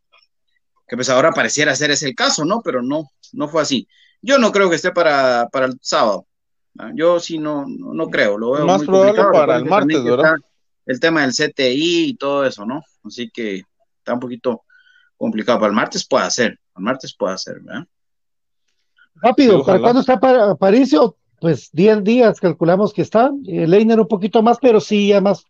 [0.87, 2.61] que pues ahora pareciera ser ese el caso, ¿no?
[2.61, 3.85] Pero no, no fue así.
[4.21, 6.25] Yo no creo que esté para, para el sábado,
[6.93, 10.35] yo sí no, no, no, creo, lo veo Más muy probable para el martes, ¿verdad?
[10.85, 12.81] El tema del CTI y todo eso, ¿no?
[13.03, 13.63] Así que
[13.97, 14.63] está un poquito
[15.17, 17.85] complicado, para el martes puede ser, el martes puede ser, ¿verdad?
[19.21, 21.15] Rápido, ¿para cuándo está para Paricio?
[21.39, 23.31] Pues 10 días calculamos que está.
[23.47, 25.45] Eh, Leiner un poquito más, pero sí, ya más.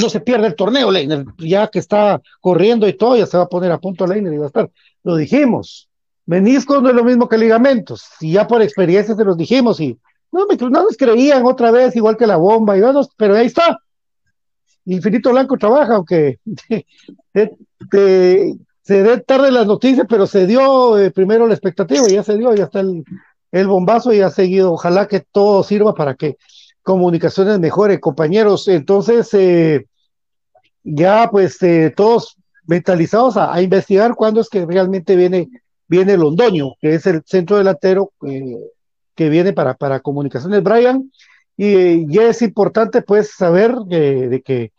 [0.00, 1.24] No se pierde el torneo, Leiner.
[1.38, 4.38] Ya que está corriendo y todo, ya se va a poner a punto Leiner y
[4.38, 4.70] va a estar.
[5.02, 5.88] Lo dijimos.
[6.26, 8.04] Meniscos no es lo mismo que ligamentos.
[8.20, 9.80] Y ya por experiencia se los dijimos.
[9.80, 9.98] Y
[10.30, 12.76] no, me, no nos creían otra vez, igual que la bomba.
[12.76, 13.78] Y bueno, pero ahí está.
[14.84, 16.86] Infinito Blanco trabaja, aunque te,
[17.90, 18.56] te,
[18.90, 22.52] se dé tarde las noticias, pero se dio eh, primero la expectativa, ya se dio,
[22.56, 24.72] ya está el, bombazo y ha seguido.
[24.72, 26.38] Ojalá que todo sirva para que
[26.82, 28.66] comunicaciones mejore, compañeros.
[28.66, 29.86] Entonces, eh,
[30.82, 35.48] ya pues eh, todos mentalizados a, investigar cuándo es que realmente viene,
[35.86, 38.56] viene Londoño, que es el centro delantero eh,
[39.14, 41.12] que viene para, para comunicaciones, Brian.
[41.56, 44.72] Y ya es importante pues saber de que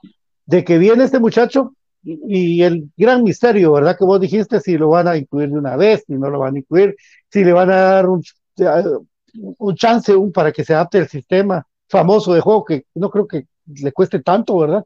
[0.45, 3.97] de que viene este muchacho, y el gran misterio, ¿verdad?
[3.97, 6.55] Que vos dijiste si lo van a incluir de una vez, si no lo van
[6.55, 6.95] a incluir,
[7.29, 8.23] si le van a dar un,
[9.75, 13.45] chance un, para que se adapte al sistema famoso de juego, que no creo que
[13.65, 14.83] le cueste tanto, ¿verdad?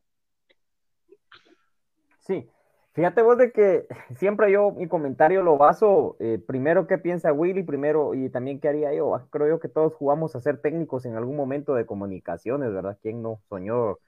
[2.19, 2.49] Sí,
[2.93, 3.85] fíjate vos de que
[4.17, 8.67] siempre yo mi comentario lo baso, eh, primero qué piensa Willy, primero y también qué
[8.67, 9.17] haría yo.
[9.29, 12.97] Creo yo que todos jugamos a ser técnicos en algún momento de comunicaciones, ¿verdad?
[13.01, 13.99] ¿Quién no soñó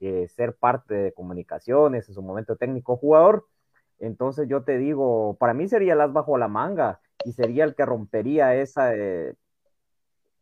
[0.00, 3.46] eh, ser parte de comunicaciones, en su momento técnico jugador.
[3.98, 7.74] Entonces yo te digo, para mí sería el as bajo la manga y sería el
[7.74, 9.34] que rompería esa, eh,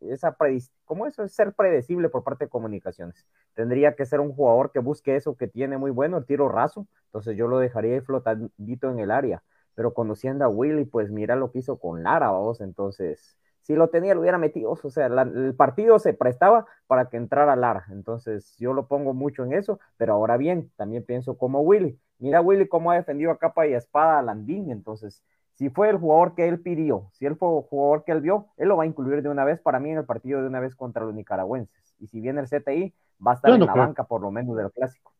[0.01, 0.37] esa
[0.85, 3.27] ¿cómo eso es ser predecible por parte de comunicaciones?
[3.55, 6.87] Tendría que ser un jugador que busque eso que tiene muy bueno, el tiro raso,
[7.07, 9.43] entonces yo lo dejaría flotandito en el área,
[9.75, 14.15] pero conociendo a Willy, pues mira lo que hizo con Lara, entonces si lo tenía,
[14.15, 14.79] lo hubiera metido.
[14.81, 17.85] O sea, la, el partido se prestaba para que entrara Lara.
[17.91, 19.81] Entonces, yo lo pongo mucho en eso.
[19.97, 21.99] Pero ahora bien, también pienso como Willy.
[22.21, 24.71] Mira, Willy, cómo ha defendido a capa y a espada a Landín.
[24.71, 28.21] Entonces, si fue el jugador que él pidió, si él fue el jugador que él
[28.21, 30.47] vio, él lo va a incluir de una vez para mí en el partido de
[30.47, 31.97] una vez contra los nicaragüenses.
[31.99, 32.95] Y si viene el CTI,
[33.27, 35.13] va a estar en la banca por lo menos del clásico.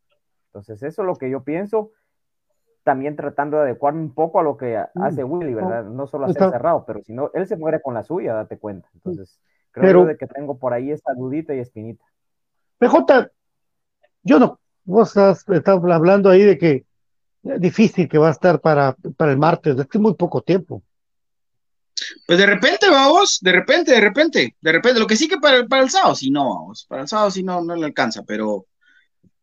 [0.45, 1.91] Entonces, eso es lo que yo pienso
[2.87, 5.83] también tratando de adecuarme un poco a lo que hace Willy, ¿verdad?
[5.83, 8.87] No solo hacer cerrado, pero si no, él se muere con la suya, date cuenta.
[8.93, 12.05] Entonces, creo pero, de que tengo por ahí esa dudita y espinita.
[12.77, 13.29] PJ,
[14.23, 16.85] yo no, vos estás, estás hablando ahí de que
[17.43, 20.81] es difícil que va a estar para, para el martes, es que muy poco tiempo.
[22.25, 25.65] Pues de repente, vamos, de repente, de repente, de repente, lo que sí que para,
[25.65, 28.65] para el sábado, sí no, vamos, para el sábado sí no, no le alcanza, pero,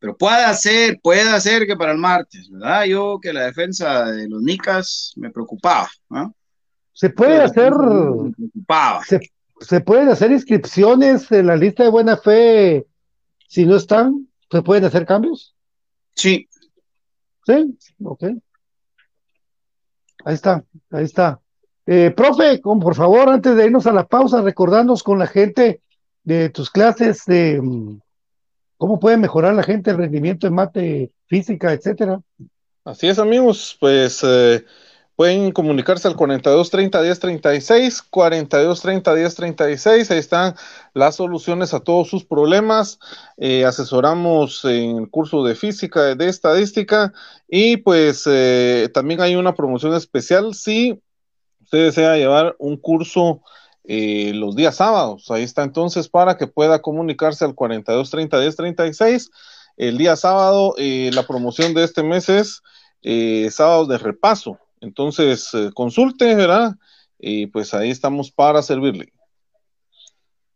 [0.04, 2.84] pero puede ser, puede ser que para el martes, ¿verdad?
[2.84, 6.34] Yo que la defensa de los Nicas me preocupaba, ¿no?
[6.92, 9.02] Se puede hacer, Me preocupaba.
[9.04, 9.18] se,
[9.60, 12.84] se pueden hacer inscripciones en la lista de buena fe,
[13.48, 15.54] si no están, se pueden hacer cambios.
[16.14, 16.46] Sí,
[17.46, 17.74] Sí,
[18.04, 18.24] ok.
[20.26, 21.40] Ahí está, ahí está.
[21.86, 25.80] Eh, profe, con- por favor, antes de irnos a la pausa, recordarnos con la gente
[26.24, 28.00] de tus clases de mm,
[28.76, 32.20] cómo puede mejorar la gente el rendimiento en mate, física, etcétera.
[32.84, 34.64] Así es, amigos, pues eh,
[35.16, 40.54] pueden comunicarse al 4230 1036, 4230 1036, ahí están
[40.92, 42.98] las soluciones a todos sus problemas,
[43.36, 47.12] eh, asesoramos en el curso de física, de estadística
[47.48, 51.00] y pues eh, también hay una promoción especial si
[51.62, 53.40] usted desea llevar un curso
[53.84, 59.30] eh, los días sábados, ahí está entonces para que pueda comunicarse al 4230 1036.
[59.76, 62.62] El día sábado, eh, la promoción de este mes es
[63.02, 64.58] eh, sábados de repaso.
[64.80, 66.74] Entonces, eh, consulte, ¿verdad?
[67.18, 69.12] Y pues ahí estamos para servirle.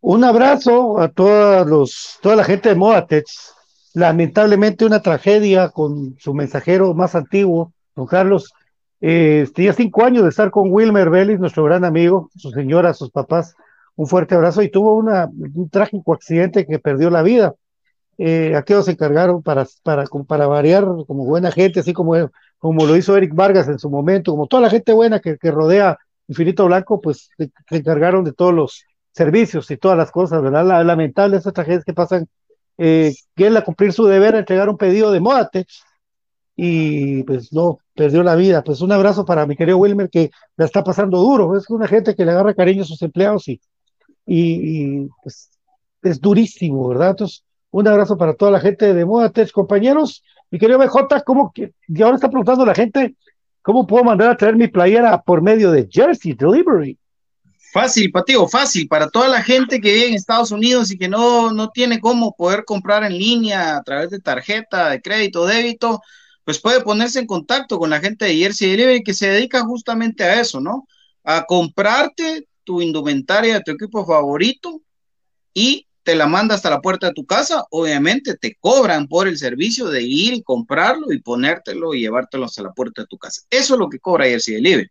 [0.00, 3.54] Un abrazo a todos los, toda la gente de Moatex.
[3.94, 8.52] Lamentablemente una tragedia con su mensajero más antiguo, don Carlos.
[9.00, 9.46] Eh,
[9.76, 13.54] cinco años de estar con Wilmer Vélez, nuestro gran amigo, su señora, sus papás.
[13.96, 17.54] Un fuerte abrazo y tuvo una, un trágico accidente que perdió la vida.
[18.16, 19.66] Eh, aquellos se encargaron para,
[20.46, 22.14] variar como buena gente, así como,
[22.58, 25.98] como lo hizo Eric Vargas en su momento, como toda la gente buena que, rodea
[26.26, 30.64] Infinito Blanco, pues se, encargaron de todos los servicios y todas las cosas, ¿verdad?
[30.64, 32.26] La, lamentable esas tragedias que pasan,
[32.76, 35.84] eh, que cumplir su deber, entregar un pedido de Modatex
[36.60, 38.64] y pues no, perdió la vida.
[38.64, 42.16] Pues un abrazo para mi querido Wilmer que la está pasando duro, es una gente
[42.16, 43.60] que le agarra cariño a sus empleados y,
[44.26, 45.50] y, pues
[46.02, 47.10] es durísimo, ¿verdad?
[47.10, 50.24] Entonces, un abrazo para toda la gente de Modatex, compañeros.
[50.50, 53.14] Mi querido BJ, ¿cómo que, y ahora está preguntando la gente,
[53.62, 56.98] ¿cómo puedo mandar a traer mi playera por medio de Jersey Delivery?
[57.72, 58.88] Fácil, Patio, fácil.
[58.88, 62.34] Para toda la gente que vive en Estados Unidos y que no, no tiene cómo
[62.36, 66.00] poder comprar en línea a través de tarjeta de crédito débito,
[66.48, 70.24] pues puede ponerse en contacto con la gente de Jersey Delivery que se dedica justamente
[70.24, 70.88] a eso, ¿no?
[71.22, 74.80] A comprarte tu indumentaria de tu equipo favorito
[75.52, 77.66] y te la manda hasta la puerta de tu casa.
[77.70, 82.62] Obviamente te cobran por el servicio de ir y comprarlo y ponértelo y llevártelo hasta
[82.62, 83.42] la puerta de tu casa.
[83.50, 84.88] Eso es lo que cobra Jersey Delivery.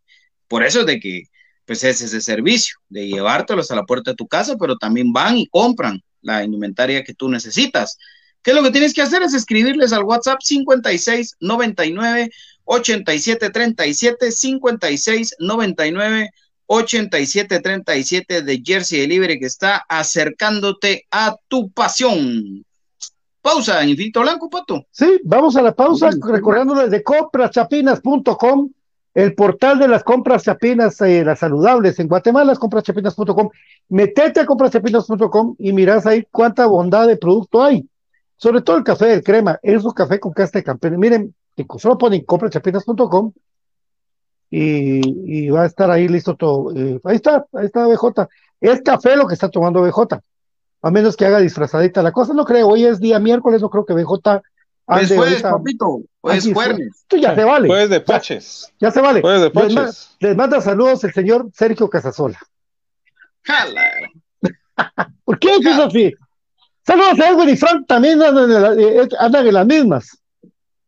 [0.47, 1.23] Por eso es de que
[1.65, 5.39] pues es ese servicio de llevártelos a la puerta de tu casa, pero también van
[5.39, 7.97] y compran la indumentaria que tú necesitas.
[8.47, 9.21] ¿Qué es lo que tienes que hacer?
[9.23, 12.29] Es escribirles al WhatsApp 56 99
[12.63, 16.29] 87 37 56 99
[16.65, 22.63] 87 37 de Jersey Delivery que está acercándote a tu pasión.
[23.41, 24.85] Pausa Infinito Blanco, Pato.
[24.91, 28.69] Sí, vamos a la pausa, recordándoles de compraschapinas.com,
[29.13, 33.49] el portal de las compras chapinas, eh, las saludables en Guatemala, compraschapinas.com.
[33.89, 37.85] Metete a compraschapinas.com y mirás ahí cuánta bondad de producto hay.
[38.37, 40.99] Sobre todo el café del crema, es un café con casta de campeón.
[40.99, 41.35] Miren,
[41.77, 43.33] solo ponen compraschapinas.com
[44.49, 46.73] y, y, va a estar ahí listo todo.
[46.75, 48.27] Eh, ahí está, ahí está BJ.
[48.61, 50.21] Es café lo que está tomando BJ.
[50.83, 52.67] A menos que haga disfrazadita la cosa, no creo.
[52.67, 54.41] Hoy es día miércoles, no creo que BJ
[54.87, 56.87] pues jueves, papito, pues jueves.
[56.95, 57.67] Esto ya se vale.
[57.67, 58.73] Jueves de Paches.
[58.79, 59.19] Ya, ya se vale.
[59.19, 59.75] Jueves de Paches.
[59.75, 62.39] Les, ma les, manda saludos el señor Sergio Casasola.
[63.43, 63.91] Jala.
[65.25, 66.13] ¿Por qué es así?
[66.87, 70.17] Saludos a Edwin y Frank, también andan en, la, eh, andan en las mismas.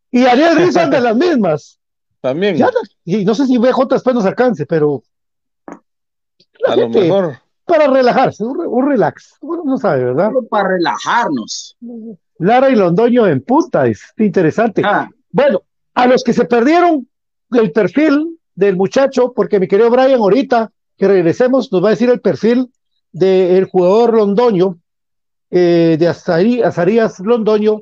[0.09, 1.77] Y Ariel Ruiz anda en las mismas.
[2.21, 2.57] También.
[3.05, 5.03] Y no sé si BJ después nos alcance, pero.
[6.65, 7.39] A lo mejor.
[7.65, 9.35] Para relajarse, un, un relax.
[9.41, 10.31] Uno no sabe, ¿verdad?
[10.49, 11.77] Para relajarnos.
[12.39, 14.81] Lara y Londoño en puta, es interesante.
[14.83, 15.07] Ah.
[15.31, 15.61] Bueno,
[15.93, 17.07] a los que se perdieron
[17.51, 22.09] el perfil del muchacho, porque mi querido Brian, ahorita que regresemos, nos va a decir
[22.09, 22.71] el perfil
[23.11, 24.78] del jugador Londoño,
[25.51, 27.81] eh, de Azarías Londoño,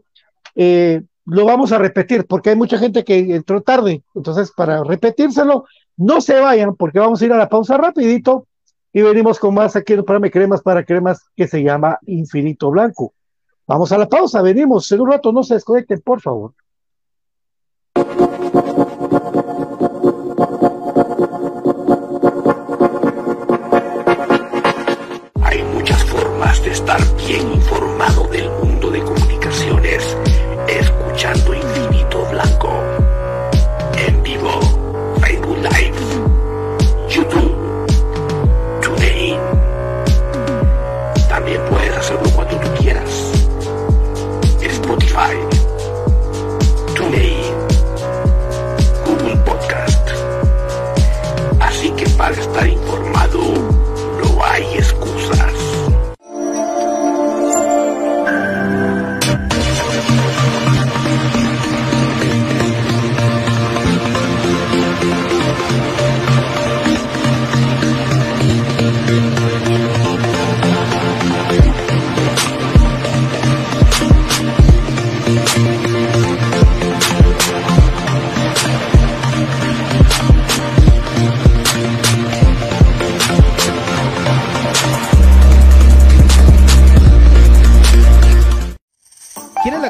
[0.56, 4.04] eh, lo vamos a repetir, porque hay mucha gente que entró tarde.
[4.16, 5.66] Entonces, para repetírselo,
[5.98, 8.48] no se vayan, porque vamos a ir a la pausa rapidito
[8.94, 12.72] y venimos con más aquí en el programa Cremas para Cremas que se llama Infinito
[12.72, 13.14] Blanco.
[13.68, 14.90] Vamos a la pausa, venimos.
[14.92, 16.54] En un rato no se desconecten, por favor.
[27.28, 28.67] Bien informado del mundo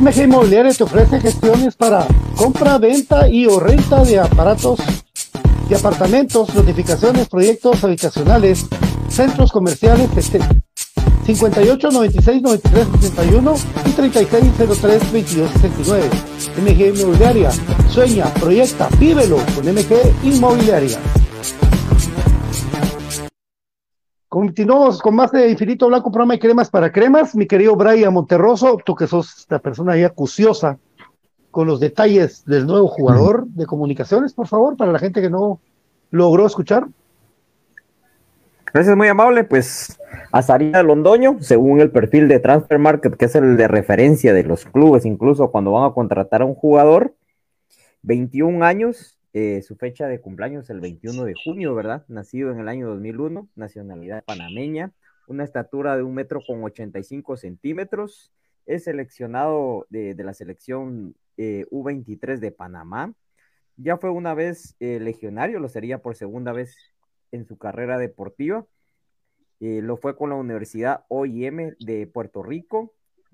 [0.00, 4.78] MG Inmobiliaria te ofrece gestiones para compra, venta y o renta de aparatos
[5.68, 8.64] y apartamentos, notificaciones, proyectos habitacionales,
[9.08, 10.44] centros comerciales, etc.
[11.26, 13.54] 58 96 93 61
[13.86, 16.10] y 36 03 22 69.
[16.58, 17.50] MG Inmobiliaria.
[17.90, 20.98] Sueña, proyecta, vívelo con MG Inmobiliaria.
[24.28, 27.34] Continuamos con más de Infinito Blanco, programa de cremas para cremas.
[27.34, 30.78] Mi querido Brian Monterroso, tú que sos esta persona ya acuciosa
[31.50, 35.60] con los detalles del nuevo jugador de comunicaciones, por favor, para la gente que no
[36.10, 36.88] logró escuchar.
[38.74, 39.44] Gracias, muy amable.
[39.44, 39.98] Pues
[40.30, 44.66] Azaria Londoño, según el perfil de Transfer Market, que es el de referencia de los
[44.66, 47.14] clubes, incluso cuando van a contratar a un jugador,
[48.02, 52.04] 21 años, eh, su fecha de cumpleaños el 21 de junio, ¿verdad?
[52.08, 54.90] Nacido en el año 2001, nacionalidad panameña,
[55.28, 58.32] una estatura de un metro con 85 centímetros,
[58.66, 63.14] es seleccionado de, la selección eh, U23 de Panamá.
[63.76, 66.74] Ya fue una vez eh, legionario, lo sería por segunda vez
[67.30, 68.66] en su carrera deportiva.
[69.60, 72.92] Lo fue con la Universidad OIM de Puerto Rico.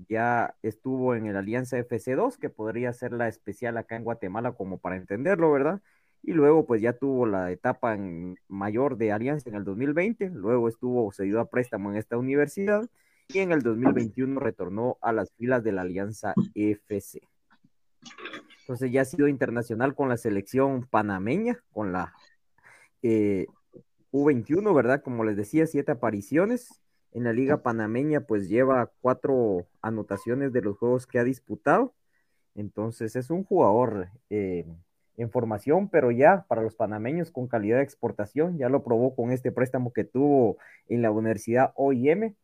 [0.09, 4.76] Ya estuvo en el Alianza FC2, que podría ser la especial acá en Guatemala, como
[4.78, 5.80] para entenderlo, ¿verdad?
[6.26, 10.30] Y luego, pues ya tuvo la etapa en mayor de Alianza en el 2020.
[10.30, 12.88] Luego estuvo cedido a préstamo en esta universidad.
[13.28, 17.20] Y en el 2021 retornó a las filas de la Alianza FC.
[18.60, 22.14] Entonces ya ha sido internacional con la selección panameña, con la
[23.02, 23.46] eh,
[24.10, 25.02] U21, ¿verdad?
[25.02, 26.80] Como les decía, siete apariciones.
[27.12, 31.94] En la Liga Panameña, pues lleva cuatro anotaciones de los juegos que ha disputado.
[32.54, 34.66] Entonces es un jugador eh,
[35.16, 39.30] en formación, pero ya para los panameños con calidad de exportación, ya lo probó con
[39.30, 40.58] este préstamo que tuvo
[40.88, 42.34] en la Universidad OIM.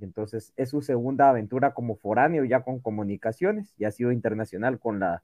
[0.00, 5.00] Entonces es su segunda aventura como foráneo ya con comunicaciones, ya ha sido internacional con
[5.00, 5.22] las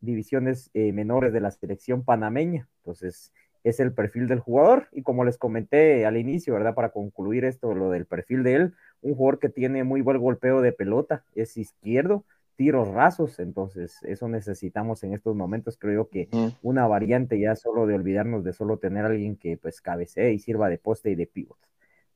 [0.00, 2.68] divisiones eh, menores de la selección panameña.
[2.78, 3.32] Entonces
[3.64, 4.88] es el perfil del jugador.
[4.92, 6.74] Y como les comenté al inicio, ¿verdad?
[6.74, 10.60] Para concluir esto, lo del perfil de él, un jugador que tiene muy buen golpeo
[10.60, 12.24] de pelota, es izquierdo,
[12.58, 16.28] tiros rasos, entonces eso necesitamos en estos momentos, creo que
[16.60, 20.40] una variante ya solo de olvidarnos de solo tener a alguien que pues cabecee y
[20.40, 21.56] sirva de poste y de pivot.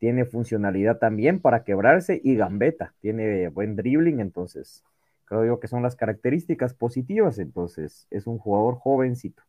[0.00, 4.82] Tiene funcionalidad también para quebrarse y gambeta, tiene buen dribbling, entonces
[5.26, 9.44] creo yo que son las características positivas, entonces es un jugador jovencito.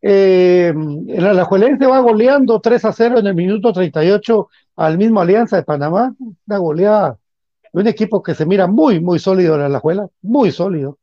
[0.00, 0.72] Eh,
[1.08, 5.64] el Alajuelense va goleando 3 a 0 en el minuto 38 al mismo Alianza de
[5.64, 6.14] Panamá.
[6.46, 7.18] Una goleada
[7.72, 10.98] un equipo que se mira muy, muy sólido la Alajuela, muy sólido.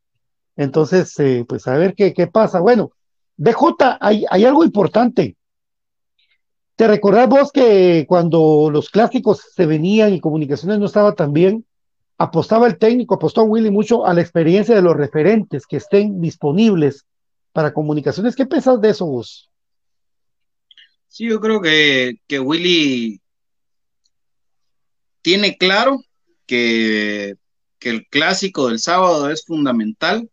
[0.56, 2.60] Entonces, eh, pues a ver qué, qué pasa.
[2.60, 2.92] Bueno,
[3.38, 5.36] BJ, hay, hay algo importante.
[6.76, 11.66] ¿Te recordás vos que cuando los clásicos se venían y comunicaciones no estaba tan bien,
[12.18, 17.06] apostaba el técnico, apostó Willy mucho a la experiencia de los referentes que estén disponibles
[17.52, 18.36] para comunicaciones.
[18.36, 19.50] ¿Qué pensás de eso vos?
[21.08, 23.20] Sí, yo creo que, que Willy
[25.22, 26.00] tiene claro
[26.50, 27.36] que,
[27.78, 30.32] que el clásico del sábado es fundamental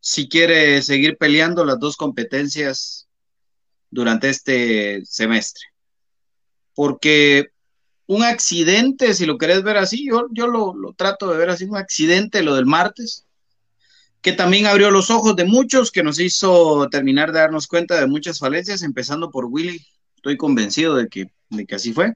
[0.00, 3.06] si quiere seguir peleando las dos competencias
[3.88, 5.62] durante este semestre.
[6.74, 7.50] Porque
[8.06, 11.66] un accidente, si lo querés ver así, yo, yo lo, lo, trato de ver así,
[11.66, 13.24] un accidente, lo del martes,
[14.22, 18.08] que también abrió los ojos de muchos, que nos hizo terminar de darnos cuenta de
[18.08, 19.86] muchas falencias, empezando por Willy.
[20.16, 22.14] Estoy convencido de que, de que así fue.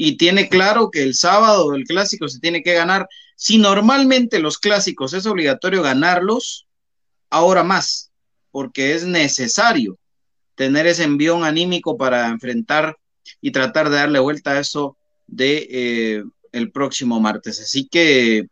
[0.00, 3.08] Y tiene claro que el sábado el clásico se tiene que ganar.
[3.34, 6.68] Si normalmente los clásicos es obligatorio ganarlos,
[7.30, 8.12] ahora más,
[8.52, 9.98] porque es necesario
[10.54, 12.96] tener ese envión anímico para enfrentar
[13.40, 14.96] y tratar de darle vuelta a eso
[15.26, 17.60] de eh, el próximo martes.
[17.60, 18.46] Así que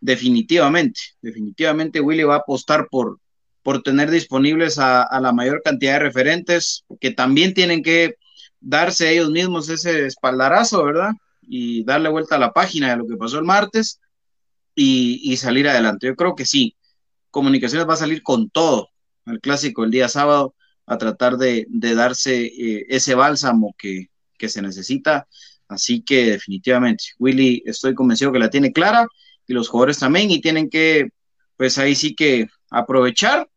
[0.00, 3.18] definitivamente, definitivamente Willy va a apostar por,
[3.64, 8.14] por tener disponibles a, la mayor cantidad de referentes que también tienen que
[8.62, 11.10] darse ellos mismos ese espaldarazo, ¿verdad?
[11.42, 14.00] Y darle vuelta a la página de lo que pasó el martes
[14.74, 16.06] y, salir adelante.
[16.06, 16.76] Yo creo que sí,
[17.30, 18.90] Comunicaciones va a salir con todo
[19.26, 20.54] el clásico el día sábado
[20.86, 25.26] a tratar de, darse eh, ese bálsamo que, que se necesita.
[25.68, 29.06] Así que definitivamente, Willy, estoy convencido que la tiene clara
[29.46, 31.08] y los jugadores también, y tienen que,
[31.56, 33.48] pues ahí sí que aprovechar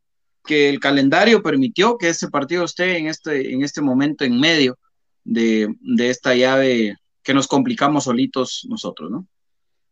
[0.46, 4.78] que el calendario permitió que este partido esté en este, en este momento en medio
[5.26, 9.28] de, esta llave que nos complicamos solitos nosotros, ¿no?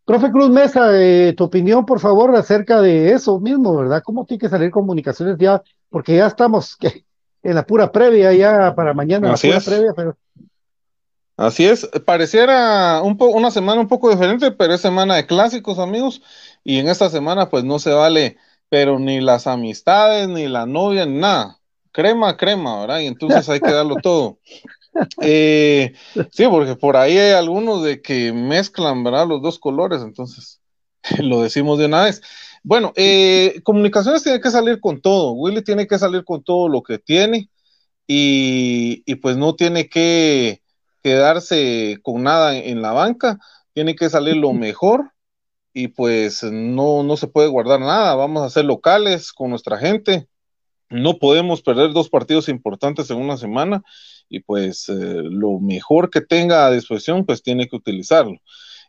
[0.06, 4.04] Profe Cruz Mesa, eh, tu opinión, por favor, acerca de eso mismo, ¿verdad?
[4.04, 5.62] ¿Cómo tiene que salir comunicaciones ya?
[5.90, 6.78] Porque ya estamos
[7.44, 10.18] en la pura previa, ya para mañana, la pura previa, pero
[11.36, 16.22] Así es, pareciera un una semana un poco diferente, pero es semana de clásicos, amigos.
[16.64, 18.38] y en esta semana pues no se vale,
[18.70, 21.60] pero ni las amistades, ni la novia, ni nada.
[21.92, 23.00] Crema, crema, ¿verdad?
[23.00, 24.38] Y entonces hay que darlo todo.
[25.22, 25.94] Eh,
[26.32, 29.28] sí, porque por ahí hay algunos de que mezclan, ¿verdad?
[29.28, 30.62] Los dos colores, entonces
[31.20, 32.22] lo decimos de una vez.
[32.64, 35.32] Bueno, eh, comunicaciones tiene que salir con todo.
[35.34, 37.50] Willy tiene que salir con todo lo que tiene
[38.08, 40.62] y, y pues no tiene que
[41.02, 43.40] quedarse con nada en la banca.
[43.74, 45.12] Tiene que salir lo mejor
[45.74, 48.16] y pues no, no se puede guardar nada.
[48.16, 50.28] Vamos a ser locales con nuestra gente.
[50.90, 53.84] No podemos perder dos partidos importantes en una semana
[54.34, 58.40] y pues eh, lo mejor que tenga a disposición pues tiene que utilizarlo.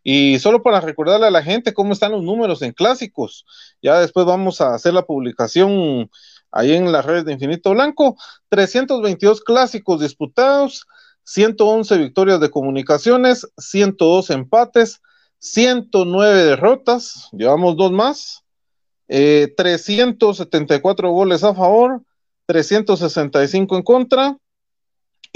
[0.03, 3.45] Y solo para recordarle a la gente cómo están los números en clásicos,
[3.82, 6.11] ya después vamos a hacer la publicación
[6.51, 8.16] ahí en las redes de Infinito Blanco,
[8.49, 10.86] 322 clásicos disputados,
[11.24, 15.03] 111 victorias de comunicaciones, 102 empates,
[15.40, 18.45] 109 derrotas, llevamos dos más,
[19.09, 22.01] 374 eh, goles a favor,
[22.47, 24.38] 365 en contra.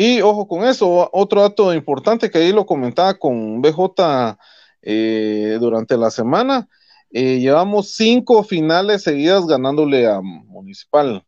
[0.01, 4.38] Y ojo con eso, otro dato importante que ahí lo comentaba con BJ
[4.80, 6.68] eh, durante la semana.
[7.11, 11.24] Eh, llevamos cinco finales seguidas ganándole a Municipal.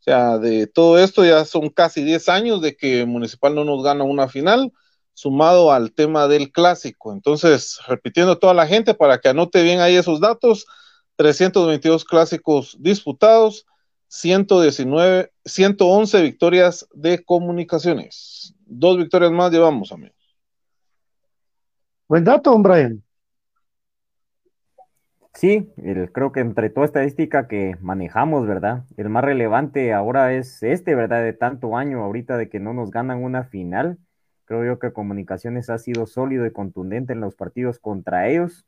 [0.00, 3.84] O sea, de todo esto ya son casi 10 años de que Municipal no nos
[3.84, 4.72] gana una final,
[5.12, 7.12] sumado al tema del clásico.
[7.12, 10.64] Entonces, repitiendo a toda la gente para que anote bien ahí esos datos,
[11.16, 13.66] 322 clásicos disputados,
[14.14, 18.54] 119, 111 victorias de comunicaciones.
[18.64, 20.36] Dos victorias más llevamos, amigos.
[22.06, 23.02] Buen dato, Brian.
[25.34, 28.84] Sí, el, creo que entre toda estadística que manejamos, ¿verdad?
[28.96, 31.24] El más relevante ahora es este, ¿verdad?
[31.24, 33.98] De tanto año ahorita de que no nos ganan una final.
[34.44, 38.64] Creo yo que Comunicaciones ha sido sólido y contundente en los partidos contra ellos.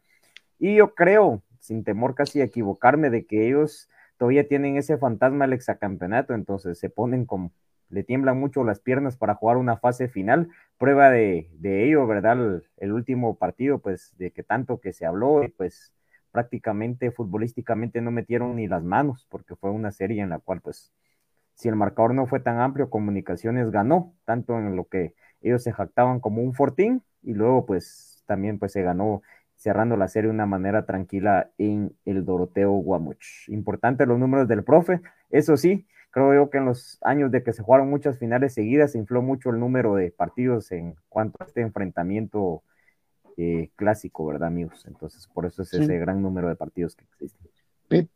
[0.59, 3.89] Y yo creo, sin temor casi a equivocarme, de que ellos
[4.19, 7.53] todavía tienen ese fantasma del exacampeonato, entonces se ponen como,
[7.89, 10.49] le tiemblan mucho las piernas para jugar una fase final.
[10.79, 12.63] Prueba de, ello, ¿verdad?
[12.77, 15.93] El, último partido, pues, de que tanto que se habló, pues
[16.33, 20.93] prácticamente futbolísticamente no metieron ni las manos, porque fue una serie en la cual, pues,
[21.55, 25.73] si el marcador no fue tan amplio, Comunicaciones ganó, tanto en lo que ellos se
[25.73, 29.23] jactaban como un fortín, y luego, pues, también, pues, se ganó
[29.57, 33.49] cerrando la serie de una manera tranquila en el Doroteo Guamuch.
[33.49, 35.01] Importante los números del profe,
[35.31, 38.93] eso sí, creo yo que en los años de que se jugaron muchas finales seguidas
[38.93, 42.63] se infló mucho el número de partidos en cuanto a este enfrentamiento
[43.37, 44.85] eh, clásico, ¿verdad, amigos?
[44.87, 47.51] Entonces, por eso es ese gran número de partidos que existen.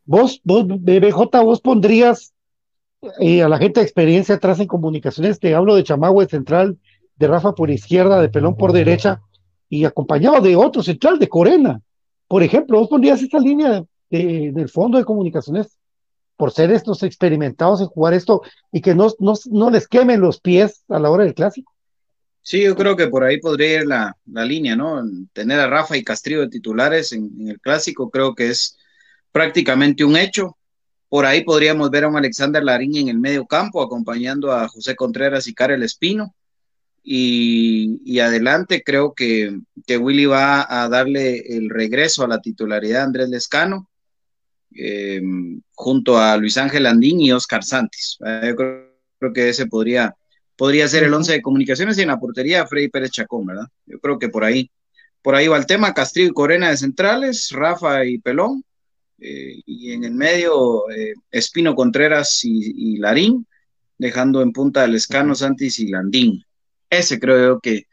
[0.04, 2.34] Vos, vos, BBJ, vos pondrías
[3.20, 6.78] eh, a la gente de experiencia atrás en comunicaciones, te hablo de Chamagüe central,
[7.16, 9.20] de Rafa por izquierda, de Pelón por derecha,
[9.70, 11.80] y acompañado de otro central, de Corena.
[12.26, 15.78] Por ejemplo, vos pondrías esta línea del fondo de comunicaciones
[16.36, 18.42] por ser estos experimentados en jugar esto
[18.72, 21.72] y que no, no, les quemen los pies a la hora del clásico.
[22.42, 25.02] Sí, yo creo que por ahí podría ir la, línea, ¿no?
[25.32, 28.76] Tener a Rafa y Castrillo de titulares en, en, el clásico creo que es
[29.30, 30.56] prácticamente un hecho.
[31.08, 34.96] Por ahí podríamos ver a un Alexander Larín en el medio campo acompañando a José
[34.96, 36.34] Contreras y Karel Espino
[37.02, 43.28] y, adelante creo que, Willy va a darle el regreso a la titularidad a Andrés
[43.28, 43.88] Lescano
[44.74, 45.20] eh,
[45.74, 48.18] junto a Luis Ángel Andín y Oscar Santis.
[48.20, 50.14] Yo creo, que ese podría,
[50.56, 53.66] podría ser el once de comunicaciones y en la portería Freddy Pérez Chacón, ¿verdad?
[53.86, 54.70] Yo creo que por ahí,
[55.22, 58.64] por ahí va el tema, Castrillo y Corena de centrales, Rafa y Pelón,
[59.18, 63.46] eh, y en el medio eh, Espino Contreras y, y, Larín,
[63.98, 66.42] dejando en punta a Lescano, Santis y Landín.
[66.90, 67.86] Ese creo yo que,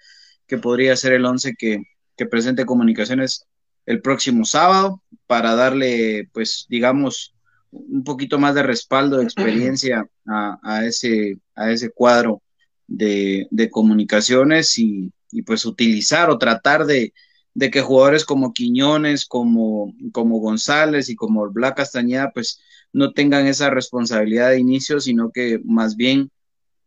[0.57, 1.83] podría ser el 11 que,
[2.29, 3.45] presente comunicaciones
[3.85, 7.35] el próximo sábado para darle, pues, digamos,
[7.71, 12.41] un poquito más de respaldo, de experiencia a, ese, a ese cuadro
[12.87, 15.11] de, comunicaciones y,
[15.45, 17.13] pues utilizar o tratar de,
[17.71, 22.59] que jugadores como Quiñones, como, como González y como Black Castañeda, pues
[22.93, 26.31] no tengan esa responsabilidad de inicio, sino que más bien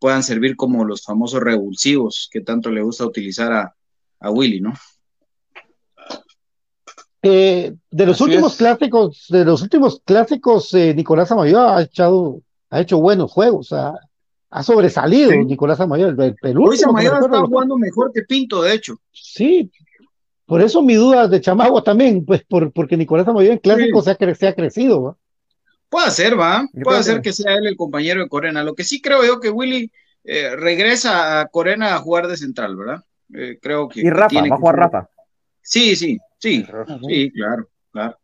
[0.01, 4.75] puedan servir como los famosos revulsivos que tanto le gusta utilizar a, Willy, ¿no?
[7.23, 12.41] Eh, de los últimos clásicos, de los últimos clásicos, eh, Nicolás Amayo ha echado,
[12.71, 13.95] ha hecho buenos juegos, ha,
[14.63, 16.09] sobresalido Nicolás Amayo.
[16.09, 18.97] El, el Hoy Amayo está jugando mejor que Pinto, de hecho.
[19.13, 19.71] Sí,
[20.45, 24.11] por eso mi duda de Chamagua también, pues por, porque Nicolás Amayo en clásicos se,
[24.11, 25.03] ha, se ha crecido.
[25.03, 25.17] ¿va?
[25.91, 26.67] Puede ser, va.
[26.83, 28.63] Puede ser que sea él el compañero de Corena.
[28.63, 29.91] Lo que sí creo yo que Willy
[30.23, 33.05] eh, regresa a Corena a jugar de central, ¿verdad?
[33.35, 34.01] Eh, creo que.
[34.01, 35.09] Y Rafa, va a jugar Rafa.
[35.61, 36.65] Sí, sí, sí.
[37.09, 38.17] Sí, claro, claro.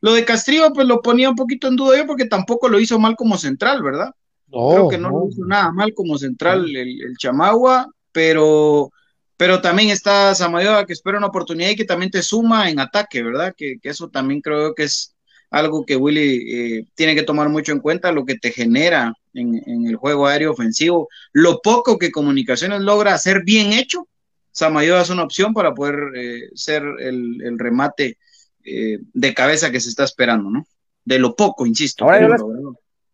[0.00, 2.98] Lo de Castrillo, pues lo ponía un poquito en duda yo porque tampoco lo hizo
[2.98, 4.10] mal como central, ¿verdad?
[4.50, 8.90] Creo que no, lo hizo nada mal como central el, el Chamagua, pero,
[9.36, 13.22] pero también está Samayoa que espera una oportunidad y que también te suma en ataque,
[13.22, 13.54] ¿verdad?
[13.56, 15.13] Que, que eso también creo que es
[15.50, 19.62] algo que Willy eh, tiene que tomar mucho en cuenta, lo que te genera en,
[19.66, 24.08] en, el juego aéreo ofensivo, lo poco que Comunicaciones logra hacer bien hecho,
[24.54, 28.18] Samayoa es una opción para poder eh, ser el, el remate
[28.64, 30.66] eh, de cabeza que se está esperando, ¿no?
[31.04, 32.04] De lo poco, insisto.
[32.04, 32.42] Ahora yo les,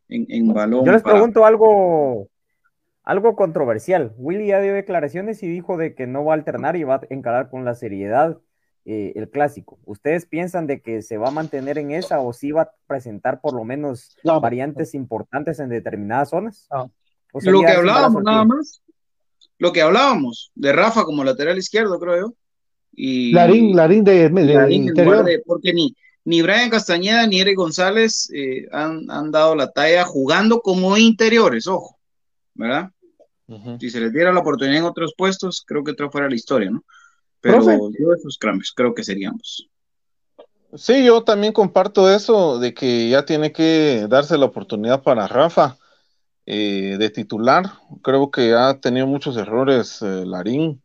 [0.09, 0.85] en, en, balón.
[0.85, 1.15] Yo les para...
[1.15, 2.29] pregunto algo,
[3.03, 4.13] algo controversial.
[4.19, 7.01] Willy ya dio declaraciones y dijo de que no va a alternar y va a
[7.09, 8.39] encarar con la seriedad
[8.87, 9.79] eh, el clásico.
[9.85, 13.41] ¿Ustedes piensan de que se va a mantener en esa o sí va a presentar
[13.41, 16.67] por lo menos no, variantes importantes en determinadas zonas?
[16.71, 16.91] No.
[17.43, 18.83] Lo que hablábamos nada más.
[19.59, 22.35] Lo que hablábamos de Rafa como lateral izquierdo, creo yo.
[22.93, 25.25] Y Larín, Larín de, de Larín interior.
[25.25, 30.05] De, porque ni, ni Brian Castañeda ni Eric González eh, han, han, dado la talla
[30.05, 31.99] jugando como interiores, ojo,
[32.55, 32.91] ¿verdad?
[33.47, 33.81] Uh -huh.
[33.81, 36.71] Si se les diera la oportunidad en otros puestos, creo que otra fuera la historia,
[36.71, 36.83] ¿no?
[37.41, 37.79] Pero ¿Profe?
[37.99, 39.69] yo esos cambios creo que seríamos.
[40.75, 45.79] Sí, yo también comparto eso de que ya tiene que darse la oportunidad para Rafa
[46.47, 47.65] eh, de titular.
[48.03, 50.81] Creo que ha tenido muchos errores eh, Larín.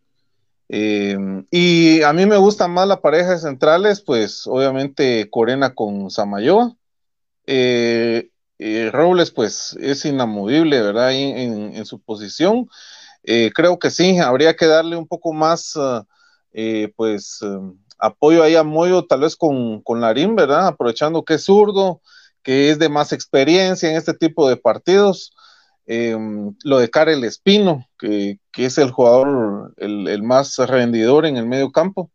[0.69, 1.17] Eh,
[1.51, 6.75] y a mí me gusta más la pareja de centrales, pues obviamente Corena con Samayoa.
[8.91, 11.13] Robles, pues es inamovible, ¿verdad?
[11.13, 12.67] En, en, en su posición.
[13.23, 16.03] Creo que sí, habría que darle un poco más, uh,
[16.95, 20.67] pues, uh, apoyo ahí a Moyo, tal vez con, con Larín, ¿verdad?
[20.67, 22.01] Aprovechando que es zurdo,
[22.43, 25.33] que es de más experiencia en este tipo de partidos.
[25.87, 26.17] Eh,
[26.63, 31.45] lo de Karel Espino, que, que es el jugador, el, el, más rendidor en el
[31.45, 32.09] medio campo.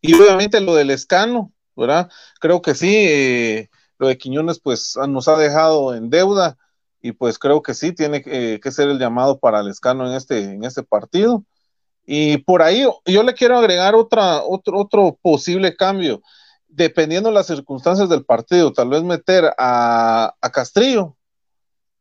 [0.00, 2.10] Y obviamente lo del Escano, ¿verdad?
[2.40, 6.56] Creo que sí, eh, lo de Quiñones pues nos ha dejado en deuda
[7.00, 10.14] y pues creo que sí, tiene eh, que ser el llamado para el Escano en
[10.14, 11.44] este, en este partido.
[12.06, 16.22] Y por ahí yo le quiero agregar otra, otro, otro posible cambio,
[16.68, 21.16] dependiendo de las circunstancias del partido, tal vez meter a, a Castrillo,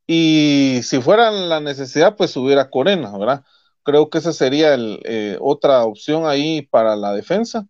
[0.06, 3.44] y si fuera la necesidad, pues subir a Corena, ¿verdad?
[3.84, 7.68] Creo que esa sería el, eh, otra opción ahí para la defensa.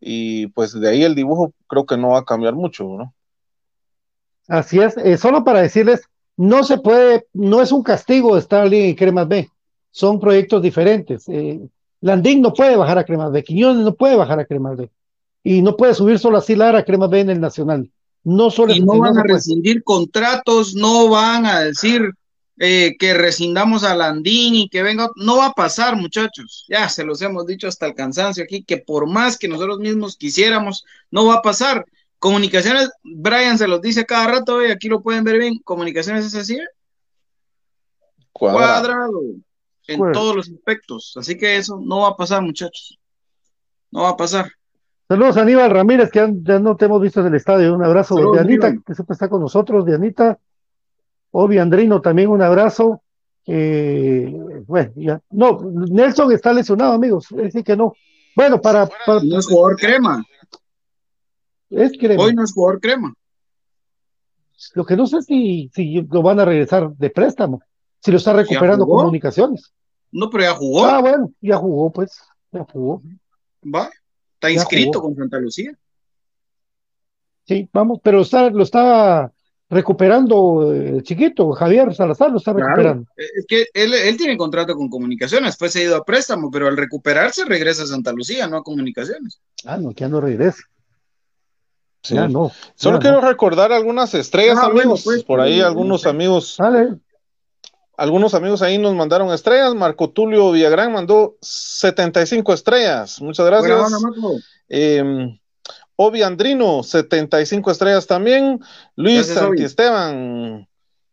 [0.00, 3.14] Y pues de ahí el dibujo creo que no va a cambiar mucho, ¿no?
[4.46, 6.02] Así es, eh, solo para decirles,
[6.36, 9.48] no se puede, no es un castigo estar en Cremas B,
[9.94, 11.28] son proyectos diferentes.
[11.28, 11.60] Eh,
[12.00, 14.90] Landín no puede bajar a Cremas B, Quiñones no puede bajar a Cremas B,
[15.44, 17.88] y no puede subir solo así Lara a Cremas B en el Nacional.
[18.24, 22.10] No solo y no van a rescindir contratos, no van a decir
[22.58, 26.66] eh, que rescindamos a Landín y que venga, no va a pasar, muchachos.
[26.68, 30.16] Ya se los hemos dicho hasta el cansancio aquí, que por más que nosotros mismos
[30.16, 31.84] quisiéramos, no va a pasar.
[32.18, 35.60] Comunicaciones, Brian se los dice cada rato, y aquí lo pueden ver bien.
[35.62, 36.58] Comunicaciones es así,
[38.32, 39.20] cuadrado, cuadrado
[39.86, 40.12] en pues.
[40.12, 41.14] todos los aspectos.
[41.16, 42.98] Así que eso no va a pasar, muchachos.
[43.90, 44.50] No va a pasar.
[45.06, 47.74] Saludos a Aníbal Ramírez, que ya no te hemos visto en el estadio.
[47.74, 48.84] Un abrazo Saludos, de Anita, Aníbal.
[48.86, 50.38] que siempre está con nosotros, de Anita.
[51.30, 53.02] Obi Andrino, también un abrazo.
[53.46, 54.34] Eh,
[54.66, 55.20] bueno, ya.
[55.30, 57.26] No, Nelson está lesionado, amigos.
[57.32, 57.92] Es decir que no.
[58.34, 58.88] Bueno, para.
[59.04, 60.24] para no es jugador crema.
[61.70, 62.22] Es crema.
[62.22, 63.14] Hoy no es jugador crema.
[64.74, 67.60] Lo que no sé si, si lo van a regresar de préstamo.
[68.04, 69.72] Si lo está recuperando comunicaciones.
[70.12, 70.84] No, pero ya jugó.
[70.84, 72.20] Ah, bueno, ya jugó, pues.
[72.52, 73.02] Ya jugó.
[73.64, 73.90] Va.
[74.34, 75.72] Está inscrito con Santa Lucía.
[77.46, 79.32] Sí, vamos, pero está, lo está
[79.70, 83.06] recuperando el chiquito, Javier Salazar lo está recuperando.
[83.14, 86.76] Claro, es que él, él, tiene contrato con comunicaciones, fue cedido a préstamo, pero al
[86.76, 89.40] recuperarse regresa a Santa Lucía, no a comunicaciones.
[89.64, 90.62] Ah, no, que ya no regresa.
[92.02, 92.14] Sí.
[92.14, 92.52] Ya no.
[92.74, 93.28] Solo ya quiero no.
[93.28, 95.04] recordar algunas estrellas, ah, amigos.
[95.04, 96.56] Bueno, pues, por ahí algunos amigos.
[96.58, 96.98] Vale.
[97.96, 99.74] Algunos amigos ahí nos mandaron estrellas.
[99.74, 103.20] Marco Tulio Villagrán mandó 75 estrellas.
[103.20, 103.90] Muchas gracias.
[103.90, 104.38] Bueno,
[104.68, 105.38] eh,
[105.96, 108.60] Obi Andrino, 75 estrellas también.
[108.96, 110.66] Luis Santiesteban,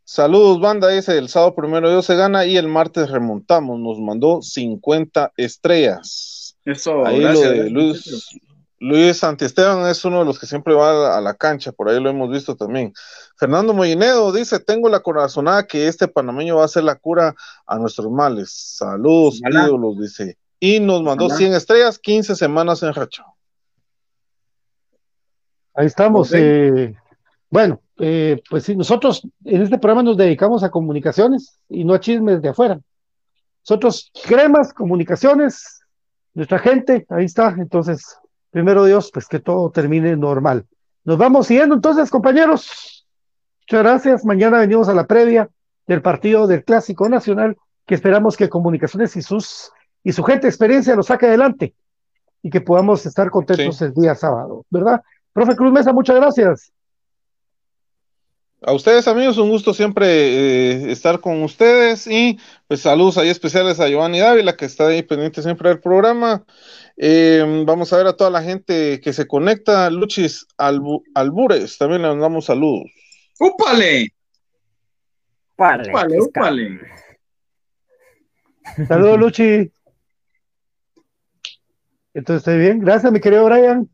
[0.03, 0.89] saludos, banda.
[0.89, 3.79] Dice el sábado primero Dios se gana y el martes remontamos.
[3.79, 6.57] Nos mandó 50 estrellas.
[6.65, 8.39] Eso, ahí gracias, lo de Luis,
[8.81, 12.09] Luis Santiesteban es uno de los que siempre va a la cancha, por ahí lo
[12.09, 12.91] hemos visto también.
[13.37, 17.35] Fernando Mollinedo dice, tengo la corazonada que este panameño va a hacer la cura
[17.67, 18.51] a nuestros males.
[18.51, 19.65] Saludos, Hola.
[19.67, 20.35] ídolos, dice.
[20.59, 21.35] Y nos mandó Hola.
[21.35, 23.23] 100 estrellas, 15 semanas en racho.
[25.75, 26.29] Ahí estamos.
[26.29, 26.41] Okay.
[26.41, 26.95] Eh,
[27.51, 31.99] bueno, eh, pues sí, nosotros en este programa nos dedicamos a comunicaciones y no a
[31.99, 32.79] chismes de afuera.
[33.63, 35.83] Nosotros, cremas, comunicaciones,
[36.33, 37.53] nuestra gente, ahí está.
[37.59, 38.17] Entonces,
[38.51, 40.65] primero Dios, pues que todo termine normal.
[41.03, 43.07] Nos vamos siguiendo entonces, compañeros.
[43.61, 44.25] Muchas gracias.
[44.25, 45.49] Mañana venimos a la previa
[45.87, 49.71] del partido del Clásico Nacional, que esperamos que Comunicaciones y sus
[50.03, 51.73] y su gente de experiencia lo saque adelante
[52.41, 53.85] y que podamos estar contentos Sí.
[53.85, 55.01] el día sábado, ¿verdad?
[55.31, 56.71] Profe Cruz Mesa, muchas gracias.
[58.63, 62.37] A ustedes, amigos, un gusto siempre eh, estar con ustedes y
[62.67, 66.43] pues saludos ahí especiales a Giovanni Dávila, que está ahí pendiente siempre del programa.
[67.03, 69.89] Eh, vamos a ver a toda la gente que se conecta.
[69.89, 72.91] Luchis Albu- Albures, también le mandamos saludos.
[73.39, 74.09] ¡Úpale!
[75.55, 76.79] Úpale, ¡Úpale, úpale!
[78.87, 79.71] Saludos, Luchi.
[82.13, 82.79] Entonces, ¿estoy bien?
[82.81, 83.89] Gracias, mi querido Brian.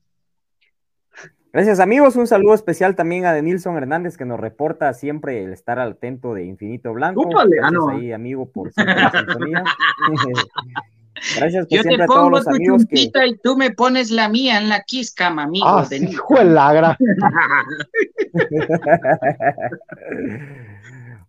[1.54, 5.80] Gracias amigos, un saludo especial también a Denilson Hernández que nos reporta siempre el estar
[5.80, 7.22] al atento de Infinito Blanco.
[7.22, 7.90] Úpale, ah, Gracias no.
[7.90, 9.64] ahí amigo por siempre la sintonía.
[11.38, 13.72] Gracias pues, Yo te siempre a todos pongo los tu que chumpita y tú me
[13.72, 15.68] pones la mía en la quiscama, amigo.
[15.68, 16.98] Ah, de hijo de la gran.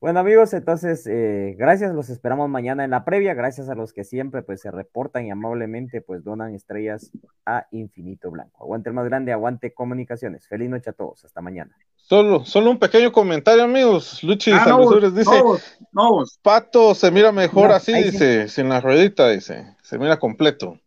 [0.00, 4.04] Bueno amigos, entonces eh, gracias, los esperamos mañana en la previa, gracias a los que
[4.04, 7.10] siempre pues se reportan y amablemente pues donan estrellas
[7.44, 8.62] a Infinito Blanco.
[8.62, 10.46] Aguante el más grande, aguante comunicaciones.
[10.46, 11.76] Feliz noche a todos, hasta mañana.
[11.96, 14.22] Solo, solo un pequeño comentario, amigos.
[14.22, 15.42] Luchis Ah, no, dice,
[15.90, 18.02] no, no, Pato se mira mejor No, así, sí.
[18.04, 19.74] dice, sin la ruedita, dice.
[19.88, 20.78] Se mira completo.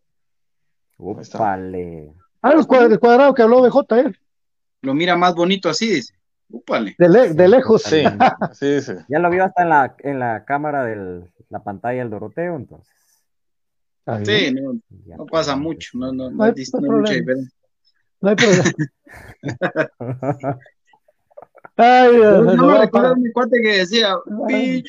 [1.39, 2.13] Vale.
[2.43, 4.13] Ah, el cuad- el cuadrado que habló BJ, eh,
[4.83, 6.13] Lo mira más bonito así, dice.
[6.49, 6.95] Úpale.
[6.99, 7.81] de, le- de lejos.
[7.81, 8.03] Sí,
[8.39, 8.97] así dice.
[9.09, 12.93] Ya lo vio hasta en la, en la cámara de la pantalla del Doroteo, entonces.
[14.23, 14.73] Sí, no,
[15.17, 17.09] no pasa pues, mucho, no, no, no, hay- hay hay mucha problema.
[17.09, 17.57] diferencia.
[18.21, 18.71] No hay problema.
[21.77, 24.13] Ay, nos no me recuerdo mi cuate que decía
[24.47, 24.83] DJ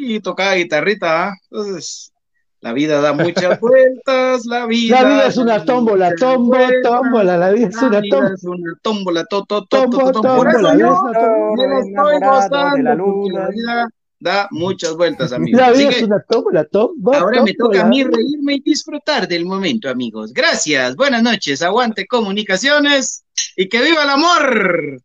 [0.00, 1.34] y tocaba guitarrita, ¿ah?
[1.50, 2.12] Entonces,
[2.60, 5.02] la vida da muchas vueltas, la vida.
[5.02, 8.34] La vida es una tómbola, tombo, tómbola, la vida es La una vida tómbola.
[8.34, 9.90] es una tómbola, to, to, to.
[9.90, 11.54] Por eso tómbola, yo tómbola.
[11.56, 12.94] me la estoy gozando,
[13.38, 13.88] la vida
[14.20, 15.60] da muchas vueltas, amigos.
[15.60, 17.88] La vida es una tómbola, tombo, ahora me toca a tómbola.
[17.88, 20.32] mí reírme y disfrutar del momento, amigos.
[20.32, 23.24] Gracias, buenas noches, aguante comunicaciones
[23.56, 25.00] y que viva el amor.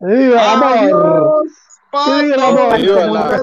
[0.00, 1.46] ¡Viva amor!
[1.92, 2.80] Adiós, ¡Que viva el amor!
[2.80, 3.42] Viva la.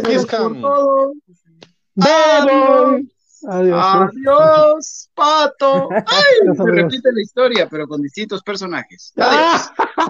[1.96, 3.02] ¡Vamos!
[3.48, 3.86] Adiós.
[3.86, 5.90] Adiós, Pato.
[5.92, 6.04] Ay,
[6.42, 9.14] Adiós, se repite la historia, pero con distintos personajes.
[9.18, 9.62] ¡Ah!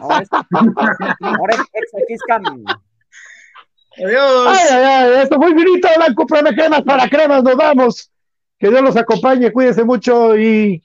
[0.02, 0.30] Ahora es,
[1.20, 1.62] ahora es
[2.10, 2.64] ex Xcam.
[3.98, 4.48] Adiós.
[4.48, 5.22] ¡Ay, ay, ay!
[5.24, 8.12] Esto fue Blanco, para cremas para cremas, nos vamos.
[8.58, 10.82] Que Dios los acompañe, cuídense mucho y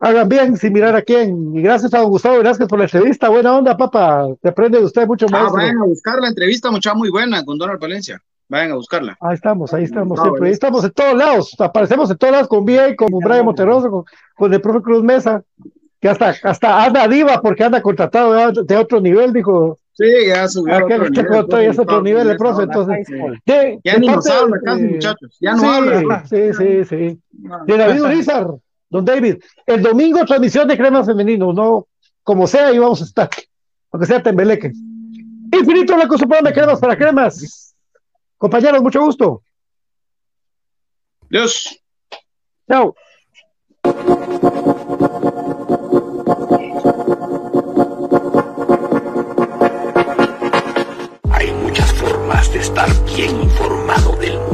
[0.00, 1.54] hagan bien sin mirar a quién.
[1.56, 3.28] Y gracias a don Gustavo Velázquez por la entrevista.
[3.28, 4.26] Buena onda, papá.
[4.42, 5.56] Te aprende de usted mucho Ah, maestro.
[5.56, 8.20] vayan a buscar la entrevista, mucha muy buena con Donald Palencia.
[8.48, 9.16] Vayan a buscarla.
[9.20, 10.46] Ahí estamos, ahí estamos Ah, siempre.
[10.48, 11.56] Ahí estamos en todos lados.
[11.58, 14.04] Aparecemos en todos lados con VA, con Brian Monterroso, con,
[14.36, 15.42] con el profe Cruz Mesa,
[16.00, 19.78] que hasta, hasta anda diva porque anda contratado de, de otro nivel, dijo.
[19.92, 21.36] Sí, ya subió Aquel otro que nivel.
[21.38, 23.06] contó, ya es otro nivel el profe, entonces.
[23.46, 25.36] De- Ya de ni nos habla casi, muchachos.
[25.40, 26.24] Ya no sí, habla.
[26.26, 27.20] Sí, sí, sí.
[27.66, 28.48] De David Urizar,
[28.90, 29.36] don David.
[29.66, 31.86] El domingo transmisión de crema femenino, no
[32.24, 33.28] como sea, ahí vamos a estar.
[33.92, 34.72] Aunque sea Tembeleque.
[35.52, 37.73] Infinito Blanco Supremo de cremas para cremas.
[38.44, 39.42] Compañeros, mucho gusto.
[41.30, 41.82] Dios.
[42.68, 42.94] Chao.
[51.30, 54.53] Hay muchas formas de estar bien informado del mundo